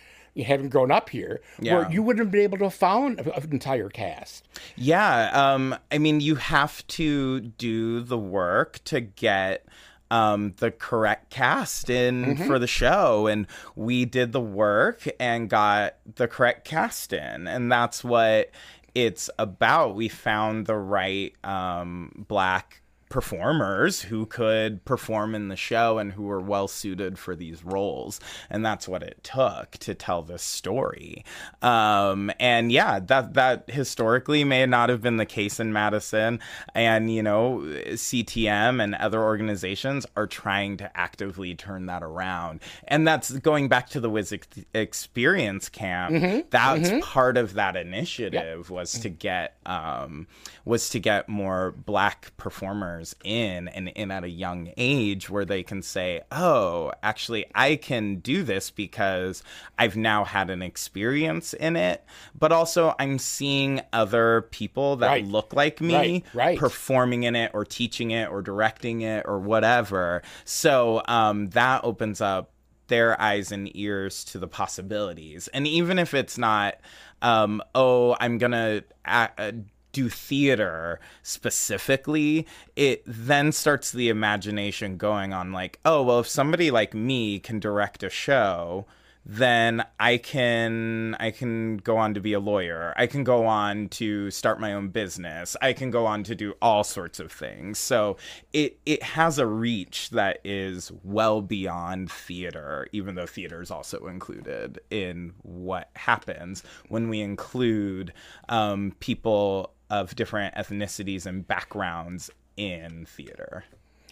Having 0.44 0.70
grown 0.70 0.92
up 0.92 1.10
here, 1.10 1.42
Yeah. 1.60 1.78
where 1.80 1.92
you 1.92 2.02
wouldn't 2.04 2.26
have 2.26 2.32
been 2.32 2.42
able 2.42 2.58
to 2.60 2.66
have 2.66 2.74
found 2.74 3.20
an 3.20 3.52
entire 3.52 3.90
cast. 3.90 4.48
Yeah, 4.76 5.30
um, 5.34 5.76
I 5.92 5.98
mean, 5.98 6.20
you 6.22 6.36
have 6.36 6.86
to 6.88 7.40
do 7.42 8.02
the 8.02 8.18
work 8.18 8.80
to 8.86 9.02
get 9.02 9.66
um, 10.12 10.54
the 10.58 10.72
correct 10.72 11.30
cast 11.30 11.90
in 11.90 12.26
Mm-hmm. 12.26 12.48
for 12.48 12.58
the 12.58 12.66
show, 12.68 13.28
and 13.28 13.46
we 13.76 14.06
did 14.06 14.32
the 14.32 14.42
work 14.42 15.08
and 15.20 15.48
got 15.50 15.96
the 16.16 16.28
correct 16.28 16.66
cast 16.66 17.14
in, 17.14 17.48
and 17.48 17.72
that's 17.72 18.04
what 18.04 18.50
it's 18.96 19.30
about. 19.38 19.94
We 19.96 20.08
found 20.10 20.66
the 20.66 20.76
right 20.78 21.36
um, 21.44 22.26
black 22.28 22.82
performers 23.10 24.04
who 24.04 24.26
could 24.28 24.86
perform 24.86 25.34
in 25.34 25.48
the 25.48 25.56
show 25.56 25.98
and 25.98 26.14
who 26.14 26.24
were 26.24 26.40
well 26.40 26.68
suited 26.68 27.18
for 27.18 27.36
these 27.36 27.64
roles. 27.66 28.20
And 28.50 28.64
that's 28.64 28.88
what 28.88 29.02
it 29.04 29.20
took 29.24 29.72
to 29.80 29.96
tell 29.96 30.22
this 30.22 30.44
story. 30.44 31.26
Um, 31.62 32.32
and 32.40 32.72
yeah 32.72 33.00
that 33.00 33.34
that 33.34 33.70
historically 33.70 34.44
may 34.44 34.66
not 34.66 34.90
have 34.90 35.02
been 35.02 35.18
the 35.18 35.26
case 35.26 35.60
in 35.60 35.74
madison. 35.74 36.40
And 36.76 37.14
you 37.14 37.24
know 37.24 37.64
ctm 37.64 38.82
and 38.84 38.96
other 38.96 39.22
organizations 39.22 40.06
are 40.16 40.28
trying 40.28 40.78
to 40.78 40.98
actively 40.98 41.56
turn 41.56 41.88
that 41.88 42.04
around. 42.04 42.60
And 42.88 43.08
that's 43.08 43.32
going 43.32 43.68
back 43.70 43.90
to 43.90 44.00
the 44.00 44.10
wiz 44.10 44.32
ex- 44.34 44.48
experience 44.74 45.68
camp. 45.70 46.14
That's 46.50 46.90
part 47.02 47.38
of 47.38 47.56
that 47.56 47.76
initiative 47.76 48.70
was 48.70 48.94
to 49.00 49.10
get 49.10 49.58
um, 49.66 50.28
was 50.66 50.90
to 50.90 51.00
get 51.00 51.28
more 51.28 51.72
black 51.72 52.32
performers 52.38 52.99
in 53.24 53.68
and 53.70 53.90
in 53.90 54.12
at 54.12 54.24
a 54.24 54.30
young 54.30 54.72
age 54.78 55.30
where 55.30 55.46
they 55.46 55.64
can 55.64 55.82
say, 55.82 56.22
"Oh, 56.32 56.92
actually 57.04 57.46
I 57.56 57.76
can 57.76 58.16
do 58.18 58.44
this 58.44 58.70
because 58.72 59.44
I've 59.78 59.96
now 59.98 60.24
had 60.24 60.50
an 60.50 60.62
experience 60.62 61.54
in 61.54 61.76
it, 61.76 62.04
but 62.38 62.52
also 62.52 62.96
I'm 63.00 63.18
seeing 63.20 63.82
other 63.94 64.48
people 64.52 64.98
that 64.98 65.08
Right. 65.08 65.26
look 65.26 65.54
like 65.54 65.82
me 65.82 65.96
Right, 65.96 66.24
right. 66.34 66.58
performing 66.58 67.24
in 67.24 67.36
it 67.36 67.52
or 67.54 67.66
teaching 67.66 68.12
it 68.12 68.30
or 68.30 68.42
directing 68.42 69.02
it 69.02 69.26
or 69.28 69.40
whatever." 69.40 70.22
So, 70.46 71.02
um, 71.08 71.50
that 71.50 71.84
opens 71.84 72.22
up 72.22 72.52
their 72.88 73.20
eyes 73.22 73.52
and 73.52 73.70
ears 73.76 74.24
to 74.24 74.40
the 74.40 74.48
possibilities. 74.48 75.48
And 75.50 75.68
even 75.68 76.00
if 76.00 76.14
it's 76.16 76.38
not, 76.40 76.76
um, 77.22 77.62
oh, 77.76 78.16
I'm 78.20 78.38
gonna 78.40 78.82
uh, 79.06 79.28
uh, 79.38 79.52
do 79.92 80.10
theater 80.10 81.00
specifically, 81.24 82.46
it 82.76 83.04
then 83.06 83.52
starts 83.52 83.92
the 83.92 84.10
imagination 84.10 84.98
going 84.98 85.34
on 85.34 85.52
like, 85.52 85.80
oh, 85.86 86.04
well, 86.04 86.20
if 86.20 86.28
somebody 86.28 86.72
like 86.72 86.94
me 86.94 87.40
can 87.40 87.60
direct 87.60 88.04
a 88.04 88.10
show, 88.10 88.86
then 89.26 89.86
I 90.00 90.18
can 90.18 91.16
I 91.20 91.32
can 91.32 91.78
go 91.78 91.98
on 91.98 92.16
to 92.16 92.20
be 92.20 92.34
a 92.34 92.40
lawyer. 92.40 92.94
I 92.98 93.06
can 93.06 93.24
go 93.24 93.46
on 93.46 93.90
to 93.90 94.32
start 94.32 94.60
my 94.60 94.74
own 94.74 94.90
business. 94.90 95.56
I 95.62 95.74
can 95.74 95.92
go 95.92 96.06
on 96.06 96.24
to 96.24 96.36
do 96.36 96.56
all 96.62 96.84
sorts 96.84 97.20
of 97.20 97.32
things. 97.32 97.78
So 97.78 98.18
it 98.54 98.80
it 98.88 99.04
has 99.04 99.38
a 99.38 99.46
reach 99.46 100.10
that 100.12 100.40
is 100.44 100.92
well 101.04 101.42
beyond 101.42 102.12
theater, 102.12 102.88
even 102.92 103.16
though 103.16 103.28
theater 103.28 103.62
is 103.62 103.70
also 103.70 104.08
included 104.08 104.80
in 104.90 105.34
what 105.44 105.92
happens 105.96 106.64
when 106.88 107.08
we 107.10 107.22
include 107.22 108.14
um, 108.48 108.96
people 109.00 109.74
of 109.90 110.16
different 110.16 110.56
ethnicities 110.56 111.26
and 111.26 111.48
backgrounds 111.48 112.30
in 112.58 113.06
theater. 113.06 113.66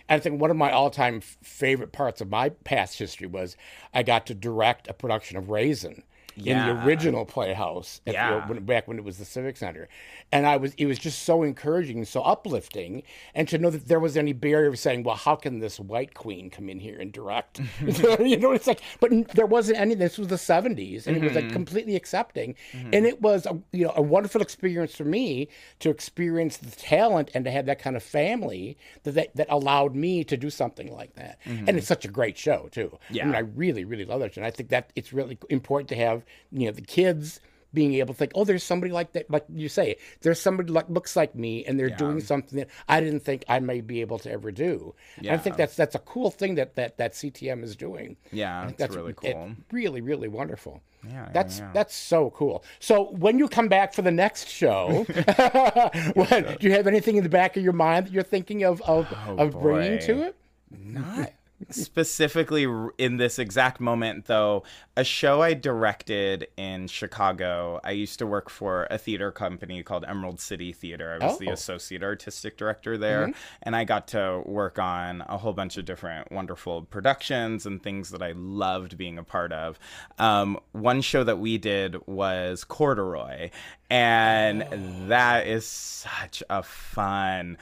I 0.09 0.19
think 0.19 0.39
one 0.39 0.51
of 0.51 0.57
my 0.57 0.71
all-time 0.71 1.19
favorite 1.21 1.91
parts 1.91 2.21
of 2.21 2.29
my 2.29 2.49
past 2.49 2.97
history 2.97 3.27
was 3.27 3.57
I 3.93 4.03
got 4.03 4.25
to 4.27 4.33
direct 4.33 4.87
a 4.87 4.93
production 4.93 5.37
of 5.37 5.49
Raisin 5.49 6.03
in 6.37 6.57
the 6.57 6.83
original 6.85 7.25
Playhouse 7.25 7.99
at 8.05 8.11
the- 8.11 8.13
Yeah. 8.13 8.47
when, 8.47 8.63
back 8.65 8.87
when 8.87 8.97
it 8.97 9.03
was 9.03 9.17
the 9.17 9.25
Civic 9.25 9.57
Center, 9.57 9.87
and 10.31 10.45
I 10.45 10.57
was 10.57 10.73
it 10.75 10.85
was 10.85 10.99
just 10.99 11.23
so 11.23 11.43
encouraging, 11.43 12.03
so 12.05 12.21
uplifting, 12.21 13.03
and 13.35 13.47
to 13.47 13.57
know 13.57 13.69
that 13.69 13.87
there 13.87 13.99
was 13.99 14.15
any 14.17 14.33
barrier 14.33 14.67
of 14.67 14.77
saying, 14.79 15.03
well, 15.03 15.15
how 15.15 15.35
can 15.35 15.59
this 15.59 15.79
white 15.79 16.13
queen 16.13 16.49
come 16.49 16.69
in 16.69 16.79
here 16.79 16.99
and 16.99 17.11
direct? 17.11 17.59
you 18.19 18.37
know, 18.37 18.51
it's 18.51 18.67
like, 18.67 18.81
but 18.99 19.11
there 19.33 19.45
wasn't 19.45 19.77
any. 19.79 19.95
This 19.95 20.17
was 20.17 20.27
the 20.27 20.35
'70s, 20.35 21.07
and 21.07 21.17
it 21.17 21.23
was 21.23 21.31
Mm-hmm. 21.31 21.35
like 21.47 21.51
completely 21.51 21.95
accepting, 21.95 22.55
and 22.93 23.05
it 23.05 23.21
was 23.21 23.45
a, 23.45 23.59
you 23.71 23.85
know 23.85 23.93
a 23.95 24.01
wonderful 24.01 24.41
experience 24.41 24.95
for 24.95 25.03
me 25.05 25.47
to 25.79 25.89
experience 25.89 26.57
the 26.57 26.71
talent 26.71 27.31
and 27.33 27.43
to 27.45 27.51
have 27.51 27.65
that 27.65 27.79
kind 27.79 27.95
of 27.95 28.03
family 28.03 28.77
that 29.03 29.11
that, 29.13 29.35
that 29.35 29.47
allowed 29.49 29.95
me 29.95 30.23
to 30.23 30.37
do 30.37 30.49
something 30.49 30.91
like 30.93 31.13
that. 31.15 31.37
And 31.45 31.69
it's 31.77 31.87
such 31.87 32.05
a 32.05 32.07
great 32.07 32.37
show 32.37 32.69
too. 32.71 32.97
I 33.09 33.13
mean, 33.13 33.29
Yeah. 33.31 33.37
I 33.37 33.39
really 33.39 33.83
really 33.85 34.05
love 34.05 34.19
that, 34.21 34.33
show. 34.33 34.39
and 34.41 34.45
I 34.47 34.51
think 34.51 34.69
that 34.69 34.91
it's 34.95 35.11
really 35.13 35.37
important 35.49 35.89
to 35.89 35.95
have 35.95 36.23
you 36.51 36.65
know 36.65 36.71
the 36.71 36.81
kids 36.81 37.39
being 37.73 37.95
able 37.95 38.13
to 38.13 38.17
think, 38.17 38.31
oh, 38.33 38.45
there's 38.45 38.63
somebody 38.63 38.91
like 38.93 39.11
that, 39.11 39.29
like 39.29 39.45
you 39.53 39.67
say, 39.69 39.97
there's 40.21 40.39
somebody 40.39 40.71
like 40.71 40.89
looks 40.89 41.15
like 41.15 41.35
me, 41.35 41.65
and 41.65 41.77
they're 41.79 41.89
doing 41.89 42.21
something 42.21 42.57
that 42.57 42.69
I 42.87 43.01
didn't 43.01 43.19
think 43.19 43.43
I 43.49 43.59
may 43.59 43.81
be 43.81 44.01
able 44.01 44.17
to 44.19 44.31
ever 44.31 44.51
do. 44.51 44.95
And 45.17 45.29
I 45.29 45.37
think 45.37 45.57
that's 45.57 45.75
that's 45.75 45.93
a 45.93 45.99
cool 45.99 46.31
thing 46.31 46.55
that 46.55 46.75
that 46.75 46.97
that 46.97 47.11
CTM 47.13 47.63
is 47.63 47.75
doing. 47.75 48.15
Yeah, 48.31 48.69
it's 48.77 48.95
really 48.95 49.11
it- 49.11 49.33
cool. 49.33 49.51
really, 49.71 50.01
really 50.01 50.27
wonderful. 50.27 50.81
Yeah, 51.03 51.11
yeah, 51.13 51.29
that's 51.33 51.59
yeah. 51.59 51.69
that's 51.73 51.95
so 51.95 52.31
cool. 52.31 52.63
So 52.79 53.11
when 53.11 53.37
you 53.37 53.47
come 53.47 53.67
back 53.67 53.93
for 53.93 54.01
the 54.01 54.11
next 54.11 54.47
show, 54.47 55.03
what, 56.13 56.59
do 56.59 56.67
you 56.67 56.71
have 56.71 56.87
anything 56.87 57.17
in 57.17 57.23
the 57.23 57.29
back 57.29 57.57
of 57.57 57.63
your 57.63 57.73
mind 57.73 58.07
that 58.07 58.13
you're 58.13 58.23
thinking 58.23 58.63
of 58.63 58.81
of, 58.81 59.07
oh, 59.27 59.37
of 59.37 59.59
bringing 59.61 59.93
Oh, 59.99 60.05
to 60.07 60.21
it? 60.23 60.35
Not 60.71 61.31
specifically 61.69 62.67
in 62.97 63.17
this 63.17 63.39
exact 63.39 63.79
moment, 63.79 64.25
though. 64.25 64.63
A 64.95 65.03
show 65.03 65.41
I 65.41 65.53
directed 65.53 66.47
in 66.57 66.87
Chicago. 66.87 67.79
I 67.83 67.91
used 67.91 68.19
to 68.19 68.27
work 68.27 68.49
for 68.49 68.87
a 68.89 68.97
theater 68.97 69.31
company 69.31 69.83
called 69.83 70.05
Emerald 70.07 70.39
City 70.39 70.71
Theater. 70.73 71.17
I 71.21 71.25
was 71.25 71.37
the 71.39 71.49
Oh. 71.49 71.53
associate 71.53 72.03
artistic 72.03 72.57
director 72.57 72.97
there, 72.97 73.31
and 73.63 73.75
I 73.75 73.83
got 73.83 74.07
to 74.09 74.41
work 74.45 74.79
on 74.79 75.23
a 75.27 75.37
whole 75.37 75.53
bunch 75.53 75.77
of 75.77 75.85
different 75.85 76.31
wonderful 76.31 76.83
productions 76.83 77.65
and 77.65 77.81
things 77.81 78.09
that 78.11 78.21
I 78.21 78.33
loved 78.35 78.97
being 78.97 79.17
a 79.17 79.23
part 79.23 79.51
of. 79.51 79.79
Um, 80.17 80.59
one 80.71 81.01
show 81.01 81.23
that 81.23 81.39
we 81.39 81.57
did 81.57 81.95
was 82.07 82.63
Corduroy, 82.63 83.49
and 83.89 84.65
that 85.09 85.47
is 85.47 85.65
such 85.65 86.43
a 86.49 86.63
fun 86.63 87.57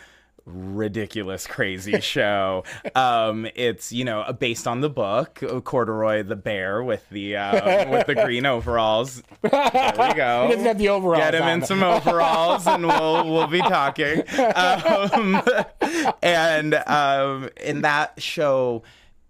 ridiculous 0.46 1.48
crazy 1.48 2.00
show. 2.02 2.64
Um 2.94 3.48
it's 3.56 3.92
you 3.92 4.06
know 4.06 4.24
based 4.40 4.68
on 4.68 4.82
the 4.82 4.90
book 4.90 5.42
corduroy 5.64 6.24
the 6.24 6.36
bear 6.36 6.84
with 6.84 7.08
the 7.10 7.36
uh, 7.38 7.90
with 7.90 8.08
the 8.08 8.16
green 8.16 8.46
overalls. 8.46 9.24
There 9.42 9.52
we 9.98 10.14
go. 10.14 10.48
He 10.48 10.54
doesn't 10.54 10.66
have 10.66 10.78
the 10.78 10.90
overalls 10.90 11.20
get 11.24 11.36
him 11.36 11.44
on. 11.44 11.50
in 11.50 11.66
some 11.66 11.84
overalls 11.84 12.68
and 12.68 12.86
we'll 12.86 13.30
we'll 13.32 13.48
be 13.48 13.60
talking. 13.62 14.24
Um 14.56 15.42
and 16.22 16.76
um 16.76 17.50
in 17.64 17.82
that 17.82 18.22
show 18.22 18.84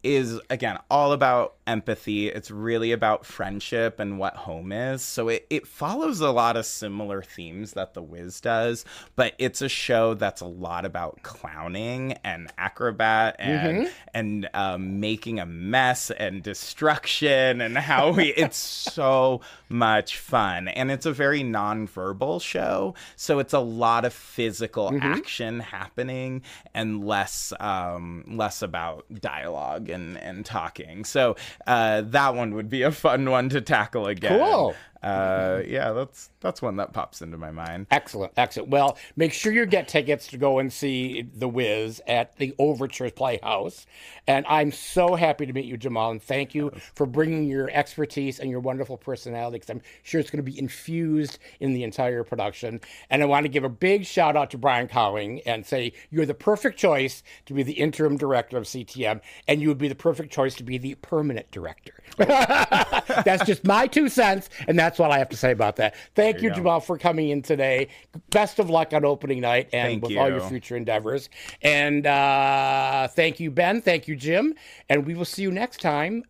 is 0.04 0.40
again 0.50 0.78
all 0.92 1.14
about 1.14 1.56
empathy. 1.68 2.30
It's 2.30 2.52
really 2.52 2.92
about 2.92 3.26
friendship 3.26 4.00
and 4.00 4.20
what 4.20 4.36
home 4.36 4.72
is. 4.72 5.02
So 5.02 5.30
it, 5.30 5.46
it 5.50 5.68
follows 5.68 6.20
a 6.22 6.32
lot 6.32 6.58
of 6.58 6.66
similar 6.66 7.22
themes 7.22 7.74
that 7.74 7.94
The 7.94 8.02
Wiz 8.02 8.40
does, 8.42 8.86
but 9.16 9.34
it's 9.38 9.62
a 9.62 9.70
show 9.70 10.14
that's 10.14 10.42
a 10.42 10.46
lot 10.46 10.86
about 10.86 11.24
clowning 11.24 12.14
and 12.24 12.52
acrobat 12.58 13.36
and 13.40 13.90
and 14.14 14.50
um, 14.54 15.00
making 15.00 15.40
a 15.40 15.46
mess 15.46 16.12
and 16.12 16.44
destruction 16.44 17.62
and 17.62 17.78
how 17.78 18.12
we 18.12 18.26
it's 18.38 18.58
so 18.58 19.42
much 19.70 20.18
fun. 20.18 20.68
And 20.68 20.92
it's 20.92 21.06
a 21.06 21.12
very 21.12 21.42
nonverbal 21.42 22.42
show. 22.42 22.94
So 23.16 23.40
it's 23.40 23.54
a 23.54 23.60
lot 23.60 24.06
of 24.06 24.14
physical 24.14 24.92
action 25.02 25.60
happening 25.60 26.44
and 26.74 27.06
less 27.06 27.54
um, 27.60 28.24
less 28.28 28.62
about 28.62 29.06
dialogue 29.22 29.90
and, 29.90 30.18
and 30.18 30.46
talking. 30.46 31.04
So 31.06 31.36
uh, 31.68 32.02
that 32.02 32.36
one 32.36 32.56
would 32.56 32.70
be 32.70 32.82
a 32.82 32.92
fun 32.92 33.30
one 33.30 33.50
to 33.50 33.62
tackle 33.62 34.08
again. 34.08 34.40
Cool. 34.40 34.76
Uh, 35.06 35.62
yeah, 35.68 35.92
that's 35.92 36.32
that's 36.40 36.62
one 36.62 36.78
that 36.78 36.92
pops 36.92 37.22
into 37.22 37.38
my 37.38 37.52
mind. 37.52 37.88
Excellent, 37.92 38.34
excellent. 38.38 38.70
Well, 38.70 38.98
make 39.16 39.34
sure 39.34 39.54
you 39.54 39.66
get 39.66 39.88
tickets 39.88 40.28
to 40.28 40.38
go 40.38 40.60
and 40.60 40.74
see 40.74 41.22
The 41.22 41.48
Wiz 41.48 42.02
at 42.08 42.36
the 42.38 42.56
Overture 42.58 43.12
Playhouse. 43.12 43.86
And 44.28 44.46
I'm 44.48 44.72
so 44.72 45.14
happy 45.16 45.46
to 45.46 45.54
meet 45.54 45.66
you, 45.66 45.78
Jamal, 45.78 46.12
and 46.12 46.22
thank 46.22 46.56
you 46.56 46.72
for 46.96 47.06
bringing 47.06 47.48
your 47.48 47.70
expertise 47.70 48.40
and 48.40 48.50
your 48.50 48.60
wonderful 48.60 48.98
personality 48.98 49.58
because 49.58 49.70
I'm 49.70 49.82
sure 50.02 50.20
it's 50.20 50.32
going 50.32 50.44
to 50.44 50.52
be 50.52 50.58
infused 50.58 51.38
in 51.60 51.74
the 51.74 51.84
entire 51.84 52.24
production. 52.24 52.82
And 53.12 53.22
I 53.22 53.26
want 53.26 53.46
to 53.46 53.50
give 53.50 53.64
a 53.64 53.70
big 53.70 54.06
shout 54.06 54.36
out 54.36 54.50
to 54.52 54.58
Brian 54.58 54.88
Cowing 54.88 55.42
and 55.46 55.66
say 55.66 55.94
you're 56.10 56.26
the 56.26 56.34
perfect 56.34 56.80
choice 56.80 57.22
to 57.46 57.54
be 57.54 57.62
the 57.62 57.74
interim 57.74 58.18
director 58.18 58.58
of 58.58 58.64
CTM, 58.64 59.22
and 59.48 59.62
you 59.62 59.68
would 59.68 59.78
be 59.78 59.88
the 59.88 59.96
perfect 59.96 60.34
choice 60.34 60.56
to 60.56 60.64
be 60.64 60.80
the 60.80 60.96
permanent 60.96 61.52
director. 61.52 61.94
that's 62.18 63.46
just 63.46 63.66
my 63.66 63.88
two 63.88 64.10
cents, 64.10 64.50
and 64.68 64.80
that's 64.80 64.95
what 65.00 65.12
I 65.12 65.18
have 65.18 65.30
to 65.30 65.38
say 65.38 65.52
about 65.52 65.78
that. 65.78 65.96
Thank 66.16 66.42
you, 66.42 66.50
go. 66.50 66.56
Jamal, 66.56 66.80
for 66.80 66.98
coming 66.98 67.30
in 67.30 67.42
today. 67.42 67.90
Best 68.32 68.60
of 68.60 68.70
luck 68.70 68.94
on 68.94 69.06
opening 69.06 69.42
night 69.42 69.70
and 69.74 70.02
Thank 70.02 70.04
with 70.04 70.18
all 70.18 70.30
your 70.30 70.42
future 70.42 70.76
endeavors. 70.76 71.30
And 71.62 72.06
uh, 72.06 73.08
thank 73.10 73.40
you, 73.40 73.52
Ben. 73.52 73.82
Thank 73.82 74.08
you, 74.08 74.16
Jim. 74.16 74.56
And 74.90 75.06
we 75.06 75.16
will 75.16 75.26
see 75.26 75.42
you 75.42 75.52
next 75.52 75.82
time 75.82 76.24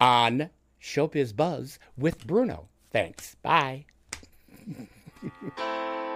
on 0.00 0.50
Showbiz 0.80 1.34
Buzz 1.34 1.78
with 1.96 2.26
Bruno. 2.26 2.68
Thanks. 2.90 3.36
Bye. 3.42 3.86